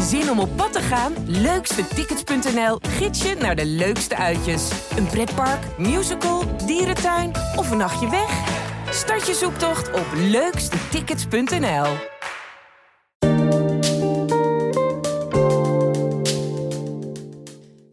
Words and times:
Zin 0.00 0.30
om 0.30 0.38
op 0.38 0.56
pad 0.56 0.72
te 0.72 0.80
gaan? 0.80 1.12
Leukstetickets.nl 1.26 2.78
gids 2.80 3.22
je 3.22 3.34
naar 3.34 3.56
de 3.56 3.66
leukste 3.66 4.16
uitjes. 4.16 4.70
Een 4.96 5.06
pretpark, 5.06 5.78
musical, 5.78 6.56
dierentuin 6.66 7.30
of 7.56 7.70
een 7.70 7.76
nachtje 7.76 8.10
weg? 8.10 8.62
Start 8.90 9.26
je 9.26 9.34
zoektocht 9.34 9.92
op 9.92 10.06
leukstetickets.nl. 10.14 11.86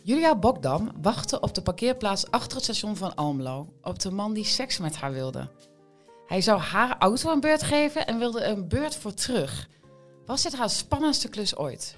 Julia 0.04 0.36
Bokdam 0.36 0.92
wachtte 1.02 1.40
op 1.40 1.56
de 1.56 1.62
parkeerplaats 1.62 2.32
achter 2.32 2.56
het 2.56 2.64
station 2.64 2.96
van 2.96 3.16
Almelo 3.16 3.74
op 3.82 4.00
de 4.00 4.12
man 4.12 4.34
die 4.34 4.46
seks 4.46 4.78
met 4.78 4.96
haar 4.96 5.12
wilde. 5.12 5.48
Hij 6.28 6.42
zou 6.42 6.60
haar 6.60 6.96
auto 7.00 7.32
een 7.32 7.40
beurt 7.40 7.64
geven 7.64 8.08
en 8.08 8.20
wilde 8.20 8.44
een 8.44 8.68
beurt 8.68 8.96
voor 8.96 9.14
terug. 9.14 9.68
Was 10.32 10.42
dit 10.42 10.56
haar 10.56 10.70
spannendste 10.70 11.30
klus 11.30 11.56
ooit? 11.56 11.96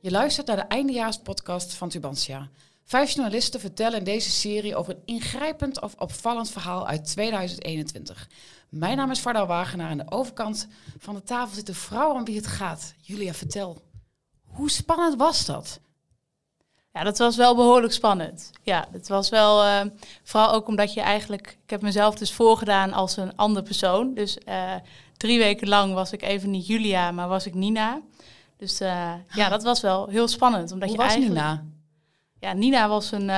Je 0.00 0.10
luistert 0.10 0.46
naar 0.46 0.56
de 0.56 0.62
eindejaarspodcast 0.62 1.74
van 1.74 1.88
Tubantia. 1.88 2.48
Vijf 2.84 3.10
journalisten 3.10 3.60
vertellen 3.60 3.98
in 3.98 4.04
deze 4.04 4.30
serie 4.30 4.76
over 4.76 4.94
een 4.94 5.02
ingrijpend 5.04 5.80
of 5.80 5.94
opvallend 5.98 6.50
verhaal 6.50 6.86
uit 6.86 7.04
2021. 7.04 8.28
Mijn 8.68 8.96
naam 8.96 9.10
is 9.10 9.20
Varda 9.20 9.46
Wagenaar. 9.46 9.90
Aan 9.90 9.96
de 9.96 10.10
overkant 10.10 10.68
van 10.98 11.14
de 11.14 11.22
tafel 11.22 11.54
zit 11.54 11.66
de 11.66 11.74
vrouw 11.74 12.14
om 12.14 12.24
wie 12.24 12.36
het 12.36 12.46
gaat. 12.46 12.94
Julia, 13.00 13.32
vertel. 13.32 13.82
Hoe 14.44 14.70
spannend 14.70 15.16
was 15.16 15.46
dat? 15.46 15.80
Ja, 16.92 17.04
dat 17.04 17.18
was 17.18 17.36
wel 17.36 17.56
behoorlijk 17.56 17.92
spannend. 17.92 18.50
Ja, 18.62 18.88
het 18.92 19.08
was 19.08 19.28
wel, 19.28 19.64
uh, 19.64 19.80
vooral 20.22 20.52
ook 20.52 20.66
omdat 20.68 20.94
je 20.94 21.00
eigenlijk, 21.00 21.58
ik 21.64 21.70
heb 21.70 21.80
mezelf 21.80 22.14
dus 22.14 22.32
voorgedaan 22.32 22.92
als 22.92 23.16
een 23.16 23.36
andere 23.36 23.64
persoon. 23.64 24.14
Dus 24.14 24.38
uh, 24.48 24.74
drie 25.22 25.38
weken 25.38 25.68
lang 25.68 25.94
was 25.94 26.12
ik 26.12 26.22
even 26.22 26.50
niet 26.50 26.66
Julia, 26.66 27.10
maar 27.10 27.28
was 27.28 27.46
ik 27.46 27.54
Nina. 27.54 28.00
Dus 28.56 28.80
uh, 28.80 29.12
ja, 29.34 29.48
dat 29.48 29.62
was 29.62 29.80
wel 29.80 30.08
heel 30.08 30.28
spannend. 30.28 30.72
Omdat 30.72 30.88
Hoe 30.88 30.98
je 30.98 31.04
was 31.04 31.12
eigenlijk, 31.12 31.40
Nina? 31.40 31.64
Ja, 32.40 32.52
Nina 32.52 32.88
was 32.88 33.12
een 33.12 33.30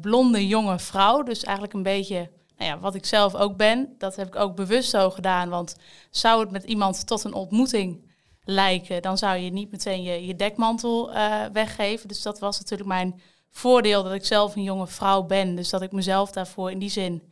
blonde 0.00 0.46
jonge 0.46 0.78
vrouw. 0.78 1.22
Dus 1.22 1.44
eigenlijk 1.44 1.74
een 1.74 1.82
beetje 1.82 2.30
nou 2.56 2.70
ja, 2.70 2.78
wat 2.78 2.94
ik 2.94 3.06
zelf 3.06 3.34
ook 3.34 3.56
ben. 3.56 3.94
Dat 3.98 4.16
heb 4.16 4.26
ik 4.26 4.36
ook 4.36 4.56
bewust 4.56 4.90
zo 4.90 5.10
gedaan. 5.10 5.48
Want 5.48 5.76
zou 6.10 6.40
het 6.40 6.50
met 6.50 6.64
iemand 6.64 7.06
tot 7.06 7.24
een 7.24 7.34
ontmoeting 7.34 8.10
lijken, 8.44 9.02
dan 9.02 9.18
zou 9.18 9.36
je 9.36 9.50
niet 9.50 9.70
meteen 9.70 10.02
je, 10.02 10.26
je 10.26 10.36
dekmantel 10.36 11.14
uh, 11.14 11.44
weggeven. 11.52 12.08
Dus 12.08 12.22
dat 12.22 12.38
was 12.38 12.58
natuurlijk 12.58 12.88
mijn 12.88 13.20
voordeel 13.50 14.02
dat 14.02 14.12
ik 14.12 14.24
zelf 14.24 14.56
een 14.56 14.62
jonge 14.62 14.86
vrouw 14.86 15.22
ben. 15.22 15.54
Dus 15.54 15.70
dat 15.70 15.82
ik 15.82 15.92
mezelf 15.92 16.30
daarvoor 16.30 16.70
in 16.70 16.78
die 16.78 16.90
zin 16.90 17.22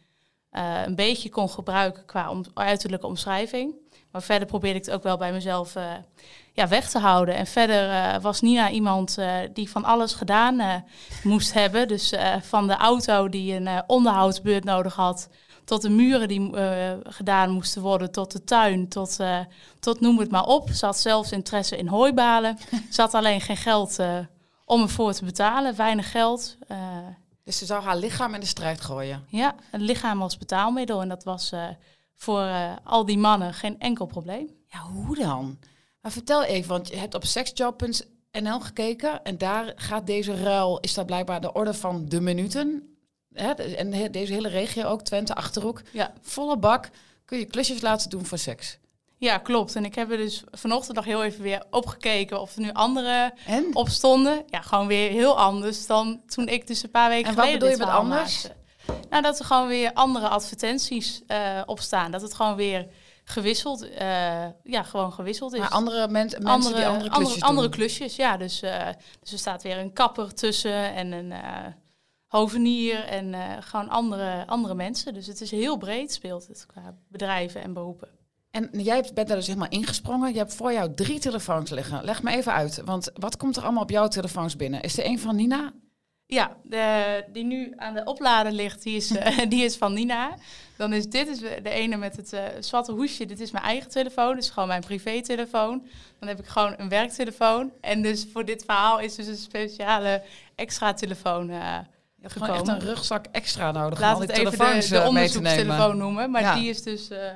een 0.51 0.95
beetje 0.95 1.29
kon 1.29 1.49
gebruiken 1.49 2.05
qua 2.05 2.31
om, 2.31 2.45
uiterlijke 2.55 3.07
omschrijving. 3.07 3.80
Maar 4.13 4.23
verder 4.23 4.49
probeerde 4.49 4.79
ik 4.79 4.85
het 4.85 4.95
ook 4.95 5.03
wel 5.03 5.17
bij 5.17 5.33
mezelf 5.33 5.77
uh, 5.77 5.83
ja, 6.53 6.69
weg 6.69 6.91
te 6.91 6.99
houden. 6.99 7.35
En 7.35 7.47
verder 7.47 8.21
was 8.21 8.41
Nina 8.41 8.71
iemand 8.71 9.19
die 9.53 9.71
van 9.71 9.85
alles 9.85 10.15
gedaan 10.15 10.85
moest 11.23 11.53
hebben. 11.53 11.89
Dus 11.89 12.15
van 12.41 12.67
de 12.67 12.77
auto 12.77 13.29
die 13.29 13.55
een 13.55 13.83
onderhoudsbeurt 13.87 14.65
nodig 14.65 14.95
had 14.95 15.29
tot 15.65 15.83
de 15.83 15.89
muren 15.89 16.29
die 16.29 16.51
gedaan 17.03 17.51
moesten 17.51 17.83
worden, 17.83 18.13
tot 18.13 18.33
de 18.33 18.45
tuin, 18.45 18.89
tot, 18.89 19.19
tot 19.81 20.01
noem 20.01 20.19
het 20.19 20.31
maar 20.31 20.47
op. 20.47 20.71
Ze 20.71 20.85
had 20.87 20.99
zelfs 20.99 21.33
interesse 21.33 21.77
in 21.77 21.87
hooibalen. 21.87 22.59
Ze 22.91 23.01
had 23.01 23.15
alleen 23.15 23.41
geen 23.41 23.57
geld 23.57 23.99
om 24.65 24.83
ervoor 24.83 25.13
te 25.13 25.25
betalen, 25.25 25.77
weinig 25.77 26.11
geld. 26.11 26.57
dus 27.45 27.59
ze 27.59 27.67
zou 27.67 27.83
haar 27.83 27.97
lichaam 27.97 28.35
in 28.35 28.41
de 28.41 28.47
strijd 28.47 28.81
gooien? 28.81 29.25
Ja, 29.29 29.55
een 29.71 29.83
lichaam 29.83 30.23
als 30.23 30.39
betaalmiddel. 30.39 31.01
En 31.01 31.09
dat 31.09 31.25
was 31.25 31.53
voor 32.21 32.79
al 32.85 33.05
die 33.05 33.19
mannen 33.19 33.55
geen 33.55 33.79
enkel 33.79 34.07
probleem. 34.07 34.51
Ja, 34.67 34.81
hoe 34.81 35.17
dan? 35.17 35.59
Maar 36.01 36.13
vertel 36.13 36.45
even, 36.45 36.69
want 36.69 36.89
je 36.89 36.97
hebt 36.97 37.15
op 37.15 37.25
sexjob.nl 37.25 38.61
gekeken 38.61 39.23
en 39.23 39.39
daar 39.39 39.73
gaat 39.77 40.07
deze 40.07 40.43
ruil, 40.43 40.79
is 40.81 40.95
dat 40.95 41.07
blijkbaar 41.07 41.41
de 41.41 41.53
orde 41.53 41.75
van 41.75 42.09
de 42.09 42.21
minuten 42.21 42.97
hè, 43.33 43.53
en 43.53 44.13
deze 44.13 44.33
hele 44.33 44.49
regio 44.49 44.85
ook, 44.85 45.03
Twente, 45.03 45.35
Achterhoek, 45.35 45.83
ja. 45.93 46.13
volle 46.21 46.59
bak 46.59 46.91
kun 47.25 47.39
je 47.39 47.45
klusjes 47.45 47.81
laten 47.81 48.11
doen 48.11 48.27
voor 48.27 48.39
seks. 48.39 48.79
Ja, 49.17 49.39
klopt. 49.39 49.77
En 49.77 49.85
ik 49.85 49.95
heb 49.95 50.11
er 50.11 50.17
dus 50.17 50.45
vanochtend 50.51 50.97
nog 50.97 51.05
heel 51.05 51.25
even 51.25 51.43
weer 51.43 51.65
opgekeken 51.71 52.41
of 52.41 52.55
er 52.55 52.61
nu 52.61 52.73
andere 52.73 53.33
en? 53.47 53.71
op 53.73 53.89
stonden. 53.89 54.43
Ja, 54.47 54.61
gewoon 54.61 54.87
weer 54.87 55.11
heel 55.11 55.39
anders 55.39 55.87
dan 55.87 56.23
toen 56.27 56.49
ik 56.49 56.67
dus 56.67 56.83
een 56.83 56.91
paar 56.91 57.09
weken 57.09 57.29
en 57.29 57.35
geleden 57.35 57.51
wat 57.53 57.69
bedoel 57.69 57.79
je 57.79 57.85
met 57.85 57.95
anders? 57.95 58.43
Maakte. 58.43 58.60
Nou, 59.11 59.23
dat 59.23 59.39
er 59.39 59.45
gewoon 59.45 59.69
weer 59.69 59.93
andere 59.93 60.29
advertenties 60.29 61.23
uh, 61.29 61.63
op 61.67 61.81
staan. 61.81 62.11
Dat 62.11 62.23
het 62.23 62.35
gewoon 62.35 62.57
weer 62.57 62.87
gewisseld, 63.25 63.85
uh, 63.85 63.99
ja, 64.65 64.83
gewoon 64.83 65.13
gewisseld 65.13 65.53
is. 65.53 65.59
Maar 65.59 65.69
andere 65.69 66.09
men 66.09 66.11
mensen 66.11 66.45
andere, 66.45 66.75
die 66.75 66.87
andere 66.87 67.11
klusjes 67.11 67.33
andere, 67.35 67.47
andere 67.47 67.69
klusjes, 67.69 68.17
ja. 68.17 68.37
Dus, 68.37 68.63
uh, 68.63 68.87
dus 69.21 69.33
er 69.33 69.39
staat 69.39 69.63
weer 69.63 69.79
een 69.79 69.93
kapper 69.93 70.35
tussen 70.35 70.95
en 70.95 71.13
een 71.13 71.33
hovenier 72.27 73.05
en 73.05 73.35
gewoon 73.63 73.89
andere, 73.89 74.47
andere 74.47 74.75
mensen. 74.75 75.15
Dus 75.15 75.27
het 75.27 75.41
is 75.41 75.51
heel 75.51 75.77
breed 75.77 76.13
speelt 76.13 76.47
het 76.47 76.67
qua 76.67 76.95
bedrijven 77.09 77.63
en 77.63 77.73
beroepen. 77.73 78.09
En 78.51 78.69
jij 78.73 79.11
bent 79.15 79.29
daar 79.29 79.37
dus 79.37 79.47
helemaal 79.47 79.69
ingesprongen. 79.69 80.33
Je 80.33 80.39
hebt 80.39 80.55
voor 80.55 80.73
jou 80.73 80.95
drie 80.95 81.19
telefoons 81.19 81.71
liggen. 81.71 82.05
Leg 82.05 82.23
me 82.23 82.31
even 82.31 82.53
uit, 82.53 82.83
want 82.85 83.11
wat 83.15 83.37
komt 83.37 83.57
er 83.57 83.63
allemaal 83.63 83.83
op 83.83 83.91
jouw 83.91 84.09
telefoons 84.09 84.57
binnen? 84.57 84.83
Is 84.83 84.99
er 84.99 85.05
een 85.05 85.19
van 85.19 85.37
Nina? 85.37 85.73
Ja, 86.33 86.57
de, 86.63 87.25
die 87.33 87.45
nu 87.45 87.73
aan 87.77 87.95
de 87.95 88.05
oplader 88.05 88.53
ligt, 88.53 88.83
die 88.83 88.97
is, 88.97 89.11
uh, 89.11 89.39
die 89.49 89.65
is 89.65 89.77
van 89.77 89.93
Nina. 89.93 90.35
Dan 90.77 90.93
is 90.93 91.07
dit 91.07 91.29
is 91.29 91.39
de 91.39 91.71
ene 91.71 91.97
met 91.97 92.17
het 92.17 92.33
uh, 92.33 92.41
zwarte 92.61 92.93
hoesje. 92.93 93.27
Dit 93.27 93.41
is 93.41 93.51
mijn 93.51 93.65
eigen 93.65 93.91
telefoon, 93.91 94.35
dus 94.37 94.51
gewoon 94.51 94.69
mijn 94.69 94.81
privé-telefoon. 94.81 95.87
Dan 96.19 96.29
heb 96.29 96.39
ik 96.39 96.47
gewoon 96.47 96.75
een 96.77 96.89
werktelefoon. 96.89 97.73
En 97.81 98.03
dus 98.03 98.27
voor 98.33 98.45
dit 98.45 98.65
verhaal 98.65 99.01
is 99.01 99.15
dus 99.15 99.27
een 99.27 99.37
speciale 99.37 100.23
extra 100.55 100.93
telefoon 100.93 101.51
uh, 101.51 101.79
je 102.21 102.27
hebt 102.27 102.33
gewoon 102.33 102.57
echt 102.57 102.69
een 102.69 102.89
rugzak 102.89 103.27
extra 103.33 103.73
nodig 103.73 104.01
Laat 104.01 104.15
om 104.17 104.21
al 104.21 104.27
het 104.27 104.37
die 104.37 104.47
even 104.47 104.59
telefoons 104.59 104.89
de, 104.89 105.03
onderzoekstelefoon 105.03 105.97
noemen. 105.97 106.31
Maar 106.31 106.43
Ja. 106.43 106.55
die 106.55 106.69
is 106.69 106.83
dus 106.83 107.11
eh, 107.11 107.33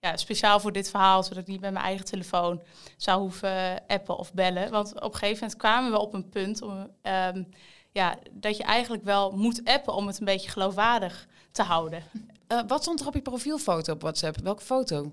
ja, 0.00 0.16
speciaal 0.16 0.60
voor 0.60 0.72
dit 0.72 0.90
verhaal, 0.90 1.22
zodat 1.22 1.38
ik 1.38 1.46
niet 1.46 1.60
met 1.60 1.72
mijn 1.72 1.84
eigen 1.84 2.04
telefoon 2.04 2.62
zou 2.96 3.20
hoeven 3.20 3.50
eh, 3.50 3.96
appen 3.96 4.16
of 4.16 4.32
bellen. 4.32 4.70
Want 4.70 4.94
op 4.94 5.12
een 5.12 5.18
gegeven 5.18 5.40
moment 5.40 5.56
kwamen 5.56 5.90
we 5.90 5.98
op 5.98 6.14
een 6.14 6.28
punt 6.28 6.62
om, 6.62 6.90
ehm, 7.02 7.42
ja, 7.98 8.18
dat 8.32 8.56
je 8.56 8.62
eigenlijk 8.62 9.04
wel 9.04 9.30
moet 9.30 9.64
appen 9.64 9.94
om 9.94 10.06
het 10.06 10.18
een 10.18 10.24
beetje 10.24 10.50
geloofwaardig 10.50 11.28
te 11.52 11.62
houden. 11.62 12.02
Eh, 12.46 12.60
wat 12.66 12.82
stond 12.82 13.00
er 13.00 13.06
op 13.06 13.14
je 13.14 13.22
profielfoto 13.22 13.92
op 13.92 14.00
WhatsApp? 14.02 14.36
Welke 14.40 14.62
foto? 14.62 15.12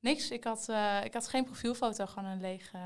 Niks, 0.00 0.30
ik 0.30 0.44
had, 0.44 0.68
eh, 0.68 1.04
ik 1.04 1.14
had 1.14 1.28
geen 1.28 1.44
profielfoto, 1.44 2.06
gewoon 2.06 2.30
een 2.30 2.40
lege, 2.40 2.78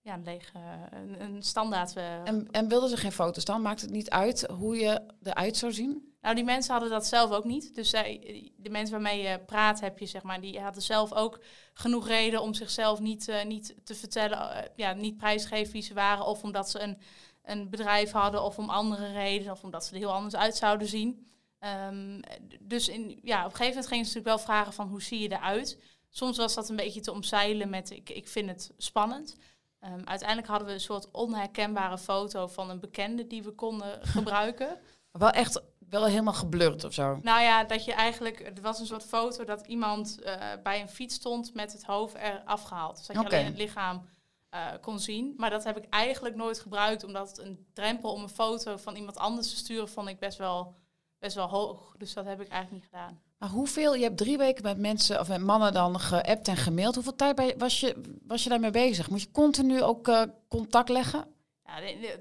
ja, 0.00 0.14
een 0.14 0.24
lege, 0.24 0.58
een, 0.90 1.22
een 1.22 1.42
standaard. 1.42 1.96
eh, 1.96 2.26
En, 2.28 2.48
en 2.50 2.68
wilden 2.68 2.88
ze 2.88 2.96
geen 2.96 3.12
foto's 3.12 3.44
dan? 3.44 3.62
Maakt 3.62 3.80
het 3.80 3.90
niet 3.90 4.10
uit 4.10 4.46
hoe 4.50 4.76
je 4.76 5.00
eruit 5.22 5.56
zou 5.56 5.72
zien? 5.72 6.14
Nou, 6.20 6.34
die 6.34 6.44
mensen 6.44 6.72
hadden 6.72 6.90
dat 6.90 7.06
zelf 7.06 7.30
ook 7.30 7.44
niet. 7.44 7.74
Dus 7.74 7.90
zij, 7.90 8.20
de 8.56 8.70
mensen 8.70 8.92
waarmee 8.92 9.22
je 9.22 9.38
praat, 9.38 9.80
heb 9.80 9.98
je 9.98 10.06
zeg 10.06 10.22
maar, 10.22 10.40
die 10.40 10.60
hadden 10.60 10.82
zelf 10.82 11.12
ook 11.12 11.40
genoeg 11.74 12.06
reden 12.08 12.42
om 12.42 12.54
zichzelf 12.54 13.00
niet, 13.00 13.32
niet 13.46 13.74
te 13.84 13.94
vertellen, 13.94 14.70
ja, 14.76 14.92
niet 14.92 15.16
prijsgeven 15.16 15.72
wie 15.72 15.82
ze 15.82 15.94
waren, 15.94 16.26
of 16.26 16.42
omdat 16.42 16.70
ze 16.70 16.80
een, 16.80 16.98
een 17.42 17.70
bedrijf 17.70 18.10
hadden, 18.10 18.42
of 18.42 18.58
om 18.58 18.70
andere 18.70 19.12
redenen, 19.12 19.52
of 19.52 19.62
omdat 19.62 19.84
ze 19.84 19.92
er 19.92 19.98
heel 19.98 20.12
anders 20.12 20.36
uit 20.36 20.56
zouden 20.56 20.88
zien. 20.88 21.26
Ehm, 21.58 22.20
dus 22.60 22.88
in, 22.88 23.20
ja, 23.22 23.38
op 23.38 23.50
een 23.50 23.56
gegeven 23.56 23.68
moment 23.68 23.86
gingen 23.86 24.06
ze 24.06 24.14
natuurlijk 24.14 24.36
wel 24.36 24.54
vragen 24.54 24.72
van 24.72 24.88
hoe 24.88 25.02
zie 25.02 25.20
je 25.20 25.32
eruit. 25.32 25.78
Soms 26.10 26.36
was 26.36 26.54
dat 26.54 26.68
een 26.68 26.76
beetje 26.76 27.00
te 27.00 27.12
omzeilen 27.12 27.70
met 27.70 27.90
ik, 27.90 28.10
ik 28.10 28.28
vind 28.28 28.48
het 28.48 28.72
spannend. 28.76 29.36
Ehm, 29.78 30.00
uiteindelijk 30.04 30.48
hadden 30.48 30.68
we 30.68 30.74
een 30.74 30.80
soort 30.80 31.10
onherkenbare 31.10 31.98
foto 31.98 32.46
van 32.46 32.70
een 32.70 32.80
bekende 32.80 33.26
die 33.26 33.42
we 33.42 33.50
konden 33.50 34.06
gebruiken. 34.16 34.78
Wel 35.12 35.30
echt 35.30 35.62
wel 35.92 36.06
helemaal 36.06 36.32
geblurred 36.32 36.84
of 36.84 36.94
zo. 36.94 37.18
Nou 37.22 37.42
ja, 37.42 37.64
dat 37.64 37.84
je 37.84 37.92
eigenlijk, 37.92 38.44
het 38.44 38.60
was 38.60 38.80
een 38.80 38.86
soort 38.86 39.04
foto 39.04 39.44
dat 39.44 39.66
iemand 39.66 40.20
eh, 40.22 40.36
bij 40.62 40.80
een 40.80 40.88
fiets 40.88 41.14
stond 41.14 41.54
met 41.54 41.72
het 41.72 41.84
hoofd 41.84 42.14
er 42.14 42.42
afgehaald. 42.44 42.96
Dus 42.96 43.06
dat 43.06 43.16
je 43.16 43.24
alleen 43.24 43.44
het 43.44 43.56
lichaam 43.56 44.08
eh, 44.52 44.66
kon 44.80 44.98
zien. 45.00 45.34
Maar 45.36 45.50
dat 45.50 45.64
heb 45.64 45.76
ik 45.76 45.84
eigenlijk 45.90 46.34
nooit 46.34 46.58
gebruikt, 46.60 47.04
omdat 47.04 47.28
het 47.28 47.38
een 47.38 47.66
drempel 47.72 48.12
om 48.12 48.22
een 48.22 48.28
foto 48.28 48.76
van 48.76 48.96
iemand 48.96 49.16
anders 49.16 49.50
te 49.50 49.56
sturen, 49.56 49.88
vond 49.88 50.08
ik 50.08 50.18
best 50.18 50.38
wel, 50.38 50.74
best 51.18 51.34
wel 51.34 51.48
hoog. 51.48 51.94
Dus 51.98 52.12
dat 52.12 52.24
heb 52.24 52.40
ik 52.40 52.48
eigenlijk 52.48 52.82
niet 52.82 52.90
gedaan. 52.92 53.20
Maar 53.38 53.48
hoeveel, 53.48 53.94
je 53.94 54.02
hebt 54.02 54.16
drie 54.16 54.38
weken 54.38 54.62
met 54.62 54.78
mensen 54.78 55.20
of 55.20 55.28
met 55.28 55.40
mannen 55.40 55.72
dan 55.72 56.00
geappt 56.00 56.48
en 56.48 56.56
gemaild. 56.56 56.94
Hoeveel 56.94 57.16
tijd 57.16 57.36
bij- 57.36 57.54
was 57.58 57.80
je, 57.80 58.00
was 58.26 58.42
je 58.42 58.48
daarmee 58.48 58.70
bezig? 58.70 59.10
Moet 59.10 59.20
je 59.22 59.30
continu 59.30 59.82
ook 59.82 60.08
eh, 60.08 60.22
contact 60.48 60.88
leggen? 60.88 61.24
Ja, 61.64 61.72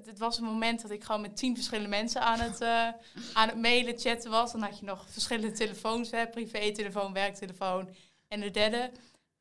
het 0.05 0.17
was 0.19 0.37
een 0.37 0.43
moment 0.43 0.81
dat 0.81 0.91
ik 0.91 1.03
gewoon 1.03 1.21
met 1.21 1.37
tien 1.37 1.55
verschillende 1.55 1.89
mensen 1.89 2.21
aan 2.21 2.39
het, 2.39 2.61
eh, 2.61 2.87
aan 3.33 3.47
het 3.47 3.57
mailen, 3.57 3.99
chatten 3.99 4.31
was. 4.31 4.51
Dan 4.51 4.61
had 4.61 4.79
je 4.79 4.85
nog 4.85 5.05
verschillende 5.09 5.51
telefoons, 5.51 6.11
hè, 6.11 6.27
privé-telefoon, 6.27 7.13
werktelefoon 7.13 7.89
en 8.27 8.39
de 8.39 8.51
derde 8.51 8.91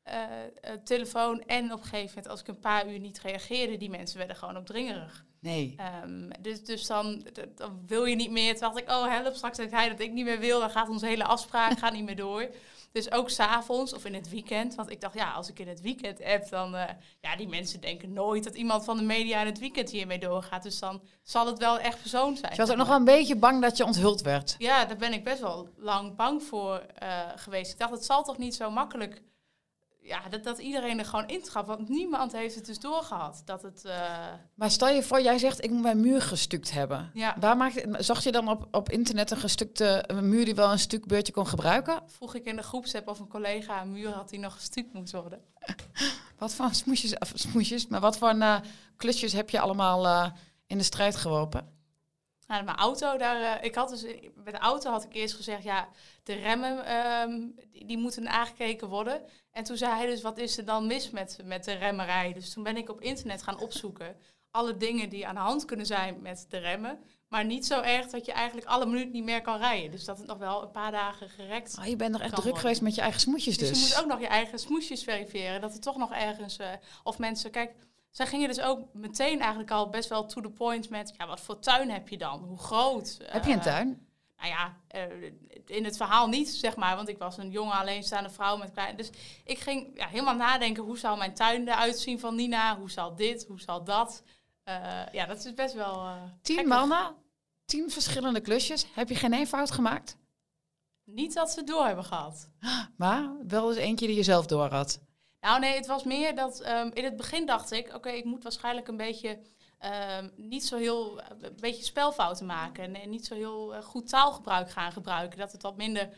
eh, 0.03 0.23
telefoon. 0.83 1.41
En 1.41 1.73
op 1.73 1.79
een 1.79 1.83
gegeven 1.83 2.07
moment, 2.07 2.27
als 2.27 2.39
ik 2.39 2.47
een 2.47 2.59
paar 2.59 2.89
uur 2.91 2.99
niet 2.99 3.19
reageerde, 3.19 3.77
die 3.77 3.89
mensen 3.89 4.17
werden 4.17 4.35
gewoon 4.35 4.57
opdringerig. 4.57 5.25
Nee. 5.39 5.75
Ehm, 5.77 6.29
dus, 6.39 6.63
dus 6.63 6.87
dan, 6.87 7.27
wil 7.85 8.05
je 8.05 8.15
niet 8.15 8.31
meer. 8.31 8.51
Toen 8.51 8.61
dacht 8.61 8.77
ik, 8.77 8.89
oh 8.89 9.07
help, 9.07 9.35
straks 9.35 9.57
denkt 9.57 9.73
hij 9.73 9.89
dat 9.89 9.99
ik 9.99 10.11
niet 10.11 10.25
meer 10.25 10.39
wil. 10.39 10.59
Dan 10.59 10.69
gaat 10.69 10.89
onze 10.89 11.05
hele 11.05 11.23
afspraak 11.23 11.79
gaat 11.79 11.93
niet 11.93 12.03
meer 12.03 12.15
door. 12.15 12.49
Dus 12.91 13.11
ook 13.11 13.29
s'avonds 13.29 13.93
of 13.93 14.05
in 14.05 14.13
het 14.13 14.29
weekend. 14.29 14.75
Want 14.75 14.89
ik 14.89 15.01
dacht, 15.01 15.13
ja, 15.13 15.31
als 15.31 15.49
ik 15.49 15.59
in 15.59 15.67
het 15.67 15.81
weekend 15.81 16.23
app, 16.23 16.49
dan... 16.49 16.75
eh, 16.75 16.89
ja, 17.21 17.35
die 17.35 17.47
mensen 17.47 17.81
denken 17.81 18.13
nooit 18.13 18.43
dat 18.43 18.55
iemand 18.55 18.83
van 18.83 18.97
de 18.97 19.03
media 19.03 19.39
in 19.39 19.45
het 19.45 19.59
weekend 19.59 19.91
hiermee 19.91 20.19
doorgaat. 20.19 20.63
Dus 20.63 20.79
dan 20.79 21.01
zal 21.23 21.45
het 21.45 21.57
wel 21.57 21.79
echt 21.79 22.01
persoon 22.01 22.37
zijn. 22.37 22.51
Je 22.51 22.57
was 22.57 22.69
ook 22.69 22.77
nog 22.77 22.87
wel 22.87 22.97
een 22.97 23.03
beetje 23.03 23.35
bang 23.35 23.61
dat 23.61 23.77
je 23.77 23.85
onthuld 23.85 24.21
werd. 24.21 24.55
Ja, 24.57 24.85
daar 24.85 24.97
ben 24.97 25.13
ik 25.13 25.23
best 25.23 25.39
wel 25.41 25.69
lang 25.77 26.15
bang 26.15 26.43
voor 26.43 26.85
geweest. 27.35 27.71
Ik 27.71 27.79
dacht, 27.79 27.91
het 27.91 28.05
zal 28.05 28.23
toch 28.23 28.37
niet 28.37 28.55
zo 28.55 28.71
makkelijk... 28.71 29.21
Ja, 30.11 30.29
dat, 30.29 30.43
dat 30.43 30.57
iedereen 30.59 30.99
er 30.99 31.05
gewoon 31.05 31.27
intrapt. 31.27 31.67
Want 31.67 31.89
niemand 31.89 32.31
heeft 32.31 32.55
het 32.55 32.65
dus 32.65 32.79
doorgehad. 32.79 33.41
Dat 33.45 33.61
het... 33.61 33.85
eh, 33.85 34.27
Maar 34.55 34.71
stel 34.71 34.89
je 34.89 35.03
voor, 35.03 35.21
jij 35.21 35.37
zegt, 35.37 35.63
ik 35.63 35.69
moet 35.69 35.81
mijn 35.81 35.99
muur 36.01 36.21
gestukt 36.21 36.71
hebben. 36.71 37.11
ja, 37.13 37.35
Waar 37.39 37.57
maakte, 37.57 37.95
zag 37.99 38.23
je 38.23 38.31
dan 38.31 38.47
op, 38.49 38.67
op 38.71 38.89
internet 38.89 39.31
een 39.31 39.37
gestukte 39.37 40.03
een 40.07 40.29
muur 40.29 40.45
die 40.45 40.55
wel 40.55 40.71
een 40.71 40.79
stuk 40.79 41.05
beurtje 41.07 41.33
kon 41.33 41.47
gebruiken? 41.47 42.01
vroeg 42.07 42.35
ik 42.35 42.45
in 42.45 42.55
de 42.55 42.61
groepsapp 42.63 43.07
of 43.07 43.19
een 43.19 43.27
collega 43.27 43.81
een 43.81 43.91
muur 43.91 44.09
had 44.09 44.29
die 44.29 44.39
nog 44.39 44.53
gestuukt 44.53 44.93
moest 44.93 45.11
worden. 45.13 45.41
Wat 46.37 46.53
voor 46.53 46.73
smoesjes, 46.73 47.13
smoesjes, 47.33 47.87
maar 47.87 47.99
wat 47.99 48.17
voor 48.17 48.29
eh, 48.29 48.55
klusjes 48.97 49.33
heb 49.33 49.49
je 49.49 49.59
allemaal 49.59 50.05
eh, 50.05 50.31
in 50.67 50.77
de 50.77 50.83
strijd 50.83 51.15
geworpen? 51.15 51.67
Nou, 52.51 52.63
mijn 52.63 52.77
auto, 52.77 53.17
daar, 53.17 53.41
eh, 53.41 53.63
ik 53.63 53.75
had 53.75 53.89
dus, 53.89 54.05
met 54.35 54.53
de 54.53 54.59
auto 54.59 54.91
had 54.91 55.03
ik 55.03 55.13
eerst 55.13 55.35
gezegd, 55.35 55.63
ja, 55.63 55.89
de 56.23 56.33
remmen, 56.33 56.85
ehm, 56.85 57.47
die, 57.71 57.85
die 57.85 57.97
moeten 57.97 58.29
aangekeken 58.29 58.87
worden. 58.87 59.21
En 59.51 59.63
toen 59.63 59.77
zei 59.77 59.95
hij 59.95 60.05
dus, 60.05 60.21
wat 60.21 60.37
is 60.37 60.57
er 60.57 60.65
dan 60.65 60.87
mis 60.87 61.09
met, 61.09 61.37
met 61.43 61.63
de 61.63 61.73
remmerij? 61.73 62.33
Dus 62.33 62.53
toen 62.53 62.63
ben 62.63 62.77
ik 62.77 62.89
op 62.89 63.01
internet 63.01 63.43
gaan 63.43 63.59
opzoeken 63.59 64.15
alle 64.51 64.77
dingen 64.77 65.09
die 65.09 65.27
aan 65.27 65.35
de 65.35 65.41
hand 65.41 65.65
kunnen 65.65 65.85
zijn 65.85 66.21
met 66.21 66.45
de 66.49 66.57
remmen. 66.57 66.99
Maar 67.27 67.45
niet 67.45 67.65
zo 67.65 67.81
erg 67.81 68.07
dat 68.07 68.25
je 68.25 68.31
eigenlijk 68.31 68.67
alle 68.67 68.85
minuut 68.85 69.11
niet 69.11 69.23
meer 69.23 69.41
kan 69.41 69.57
rijden. 69.57 69.91
Dus 69.91 70.05
dat 70.05 70.17
het 70.17 70.27
nog 70.27 70.37
wel 70.37 70.61
een 70.61 70.71
paar 70.71 70.91
dagen 70.91 71.29
gerekt. 71.29 71.77
Oh, 71.79 71.85
je 71.85 71.95
bent 71.95 72.11
nog 72.11 72.21
echt 72.21 72.29
druk 72.29 72.43
worden. 72.43 72.61
geweest 72.61 72.81
met 72.81 72.95
je 72.95 73.01
eigen 73.01 73.21
smoesjes 73.21 73.57
Dus, 73.57 73.69
dus. 73.69 73.79
je 73.79 73.85
moet 73.87 74.03
ook 74.03 74.09
nog 74.09 74.19
je 74.19 74.27
eigen 74.27 74.59
smoesjes 74.59 75.03
verifiëren. 75.03 75.61
Dat 75.61 75.73
er 75.73 75.79
toch 75.79 75.97
nog 75.97 76.11
ergens, 76.13 76.57
eh, 76.57 76.69
of 77.03 77.17
mensen, 77.17 77.51
kijk, 77.51 77.73
zij 78.11 78.27
gingen 78.27 78.47
dus 78.47 78.61
ook 78.61 78.93
meteen 78.93 79.39
eigenlijk 79.39 79.71
al 79.71 79.89
best 79.89 80.09
wel 80.09 80.25
to 80.25 80.41
the 80.41 80.49
point 80.49 80.89
met, 80.89 81.13
ja, 81.17 81.27
wat 81.27 81.41
voor 81.41 81.59
tuin 81.59 81.89
heb 81.91 82.07
je 82.09 82.17
dan? 82.17 82.39
Hoe 82.39 82.57
groot? 82.59 83.17
Heb 83.23 83.43
je 83.45 83.51
een 83.51 83.57
Eh, 83.57 83.63
tuin? 83.63 84.07
nou 84.37 84.49
ja, 84.49 84.77
eh, 84.87 85.03
in 85.65 85.83
het 85.85 85.97
verhaal 85.97 86.27
niet, 86.27 86.49
zeg 86.49 86.75
maar. 86.75 86.95
Want 86.95 87.09
ik 87.09 87.17
was 87.17 87.37
een 87.37 87.51
jonge 87.51 87.71
alleenstaande 87.71 88.29
vrouw 88.29 88.57
met 88.57 88.71
klein. 88.71 88.95
Dus 88.97 89.09
ik 89.45 89.59
ging 89.59 89.91
ja, 89.93 90.07
helemaal 90.07 90.35
nadenken, 90.35 90.83
hoe 90.83 90.97
zou 90.97 91.17
mijn 91.17 91.33
tuin 91.33 91.67
eruit 91.67 91.99
zien 91.99 92.19
van 92.19 92.35
Nina? 92.35 92.77
Hoe 92.77 92.91
zal 92.91 93.15
dit? 93.15 93.45
Hoe 93.47 93.59
zal 93.61 93.83
dat? 93.83 94.23
Eh, 94.63 94.75
ja, 95.11 95.25
dat 95.25 95.45
is 95.45 95.53
best 95.53 95.73
wel... 95.73 96.07
Tien 96.41 96.55
gekkig. 96.55 96.73
mannen, 96.75 97.15
tien 97.65 97.89
verschillende 97.91 98.41
klusjes. 98.41 98.85
Heb 98.93 99.09
je 99.09 99.15
geen 99.15 99.33
één 99.33 99.47
fout 99.47 99.71
gemaakt? 99.71 100.17
Niet 101.05 101.33
dat 101.33 101.51
ze 101.51 101.59
het 101.59 101.67
door 101.67 101.85
hebben 101.85 102.05
gehad. 102.05 102.49
Maar 102.97 103.29
wel 103.47 103.69
eens 103.69 103.77
eentje 103.77 104.07
die 104.07 104.15
je 104.15 104.23
zelf 104.23 104.45
door 104.45 104.67
had. 104.69 104.99
Nou 105.41 105.59
nee, 105.59 105.75
het 105.75 105.87
was 105.87 106.03
meer 106.03 106.35
dat 106.35 106.59
ehm, 106.59 106.89
in 106.93 107.03
het 107.03 107.17
begin 107.17 107.45
dacht 107.45 107.71
ik, 107.71 107.93
oké, 107.95 108.09
ik 108.09 108.25
moet 108.25 108.43
waarschijnlijk 108.43 108.87
een 108.87 108.97
beetje 108.97 109.39
ehm, 109.77 110.29
niet 110.35 110.65
zo 110.65 110.77
heel, 110.77 111.21
een 111.21 111.55
beetje 111.59 111.83
spelfouten 111.83 112.45
maken 112.45 112.83
en, 112.83 112.95
en 112.95 113.09
niet 113.09 113.25
zo 113.25 113.35
heel 113.35 113.75
eh, 113.75 113.83
goed 113.83 114.09
taalgebruik 114.09 114.69
gaan 114.69 114.91
gebruiken, 114.91 115.39
dat 115.39 115.51
het 115.51 115.61
wat 115.61 115.77
minder 115.77 116.09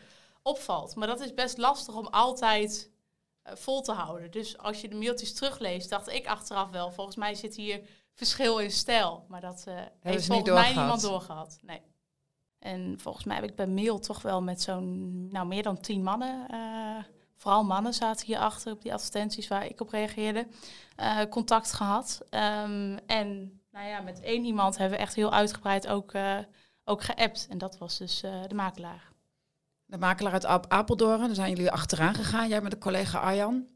opvalt. 0.41 0.95
Maar 0.95 1.07
dat 1.07 1.19
is 1.19 1.33
best 1.33 1.57
lastig 1.57 1.95
om 1.95 2.07
altijd 2.07 2.91
eh, 3.41 3.55
vol 3.55 3.81
te 3.81 3.91
houden. 3.91 4.31
Dus 4.31 4.57
als 4.57 4.81
je 4.81 4.87
de 4.87 4.95
mailtjes 4.95 5.33
terugleest, 5.33 5.89
dacht 5.89 6.09
ik 6.09 6.27
achteraf 6.27 6.69
wel, 6.69 6.91
volgens 6.91 7.15
mij 7.15 7.35
zit 7.35 7.55
hier 7.55 7.81
verschil 8.13 8.57
in 8.57 8.71
stijl. 8.71 9.25
Maar 9.27 9.41
dat 9.41 9.63
eh 9.67 9.75
heeft 9.99 10.25
volgens 10.25 10.49
mij 10.49 10.73
niemand 10.73 11.01
doorgehad. 11.01 11.59
Nee. 11.61 11.81
En 12.59 12.99
volgens 12.99 13.25
mij 13.25 13.35
heb 13.35 13.49
ik 13.49 13.55
bij 13.55 13.67
mail 13.67 13.99
toch 13.99 14.21
wel 14.21 14.41
met 14.41 14.61
zo'n, 14.61 15.27
nou 15.27 15.47
meer 15.47 15.63
dan 15.63 15.79
tien 15.79 16.03
mannen, 16.03 16.47
eh, 16.47 17.03
vooral 17.35 17.63
mannen 17.63 17.93
zaten 17.93 18.25
hierachter 18.25 18.73
op 18.73 18.81
die 18.81 18.93
advertenties 18.93 19.47
waar 19.47 19.65
ik 19.65 19.81
op 19.81 19.89
reageerde, 19.89 20.47
eh, 20.95 21.19
contact 21.29 21.73
gehad. 21.73 22.21
Ehm, 22.29 22.97
en 23.05 23.61
nou 23.71 23.87
ja, 23.87 23.99
met 24.01 24.19
één 24.19 24.43
iemand 24.45 24.77
hebben 24.77 24.97
we 24.97 25.03
echt 25.03 25.15
heel 25.15 25.33
uitgebreid 25.33 25.87
ook, 25.87 26.13
eh, 26.13 26.37
ook 26.83 27.03
geappt. 27.03 27.47
En 27.49 27.57
dat 27.57 27.77
was 27.77 27.97
dus 27.97 28.23
eh, 28.23 28.41
de 28.47 28.55
makelaar. 28.55 29.11
De 29.85 29.97
makelaar 29.97 30.33
uit 30.33 30.45
Ap- 30.45 30.65
Apeldoorn, 30.71 31.19
daar 31.19 31.35
zijn 31.35 31.49
jullie 31.49 31.71
achteraan 31.71 32.13
gegaan. 32.13 32.47
Jij 32.47 32.61
met 32.61 32.71
de 32.71 32.77
collega 32.77 33.19
Arjan. 33.19 33.67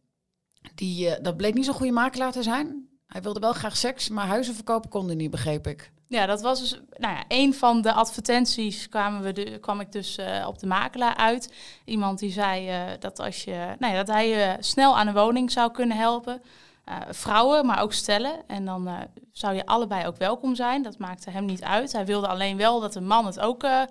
Die, 0.75 1.21
dat 1.21 1.37
bleek 1.37 1.53
niet 1.53 1.65
zo'n 1.65 1.73
goede 1.73 1.91
makelaar 1.91 2.31
te 2.31 2.43
zijn. 2.43 2.89
Hij 3.07 3.21
wilde 3.21 3.39
wel 3.39 3.53
graag 3.53 3.77
seks, 3.77 4.09
maar 4.09 4.27
huizen 4.27 4.55
verkopen 4.55 4.89
kon 4.89 5.17
niet, 5.17 5.31
begreep 5.31 5.67
ik. 5.67 5.91
Ja, 6.07 6.25
dat 6.25 6.41
was 6.41 6.59
dus, 6.59 6.81
nou 6.97 7.15
ja, 7.15 7.23
een 7.27 7.53
van 7.53 7.81
de 7.81 7.93
advertenties 7.93 8.89
kwamen 8.89 9.21
we 9.21 9.31
de, 9.31 9.59
kwam 9.59 9.79
ik 9.79 9.91
dus 9.91 10.17
eh, 10.17 10.45
op 10.47 10.59
de 10.59 10.67
makelaar 10.67 11.15
uit. 11.15 11.53
Iemand 11.85 12.19
die 12.19 12.31
zei 12.31 12.69
eh, 12.69 12.81
dat, 12.99 13.19
als 13.19 13.43
je, 13.43 13.75
nou 13.79 13.93
ja, 13.93 14.03
dat 14.03 14.15
hij 14.15 14.27
je 14.27 14.55
snel 14.59 14.97
aan 14.97 15.07
een 15.07 15.13
woning 15.13 15.51
zou 15.51 15.71
kunnen 15.71 15.97
helpen. 15.97 16.41
Eh, 16.87 16.97
vrouwen, 17.09 17.65
maar 17.65 17.81
ook 17.81 17.93
stellen. 17.93 18.47
En 18.47 18.65
dan 18.65 18.87
eh, 18.87 18.97
zou 19.31 19.55
je 19.55 19.65
allebei 19.65 20.07
ook 20.07 20.17
welkom 20.17 20.55
zijn. 20.55 20.83
Dat 20.83 20.97
maakte 20.97 21.29
hem 21.29 21.45
niet 21.45 21.63
uit. 21.63 21.91
Hij 21.91 22.05
wilde 22.05 22.27
alleen 22.27 22.57
wel 22.57 22.79
dat 22.79 22.95
een 22.95 23.07
man 23.07 23.25
het 23.25 23.39
ook 23.39 23.63
eh, 23.63 23.81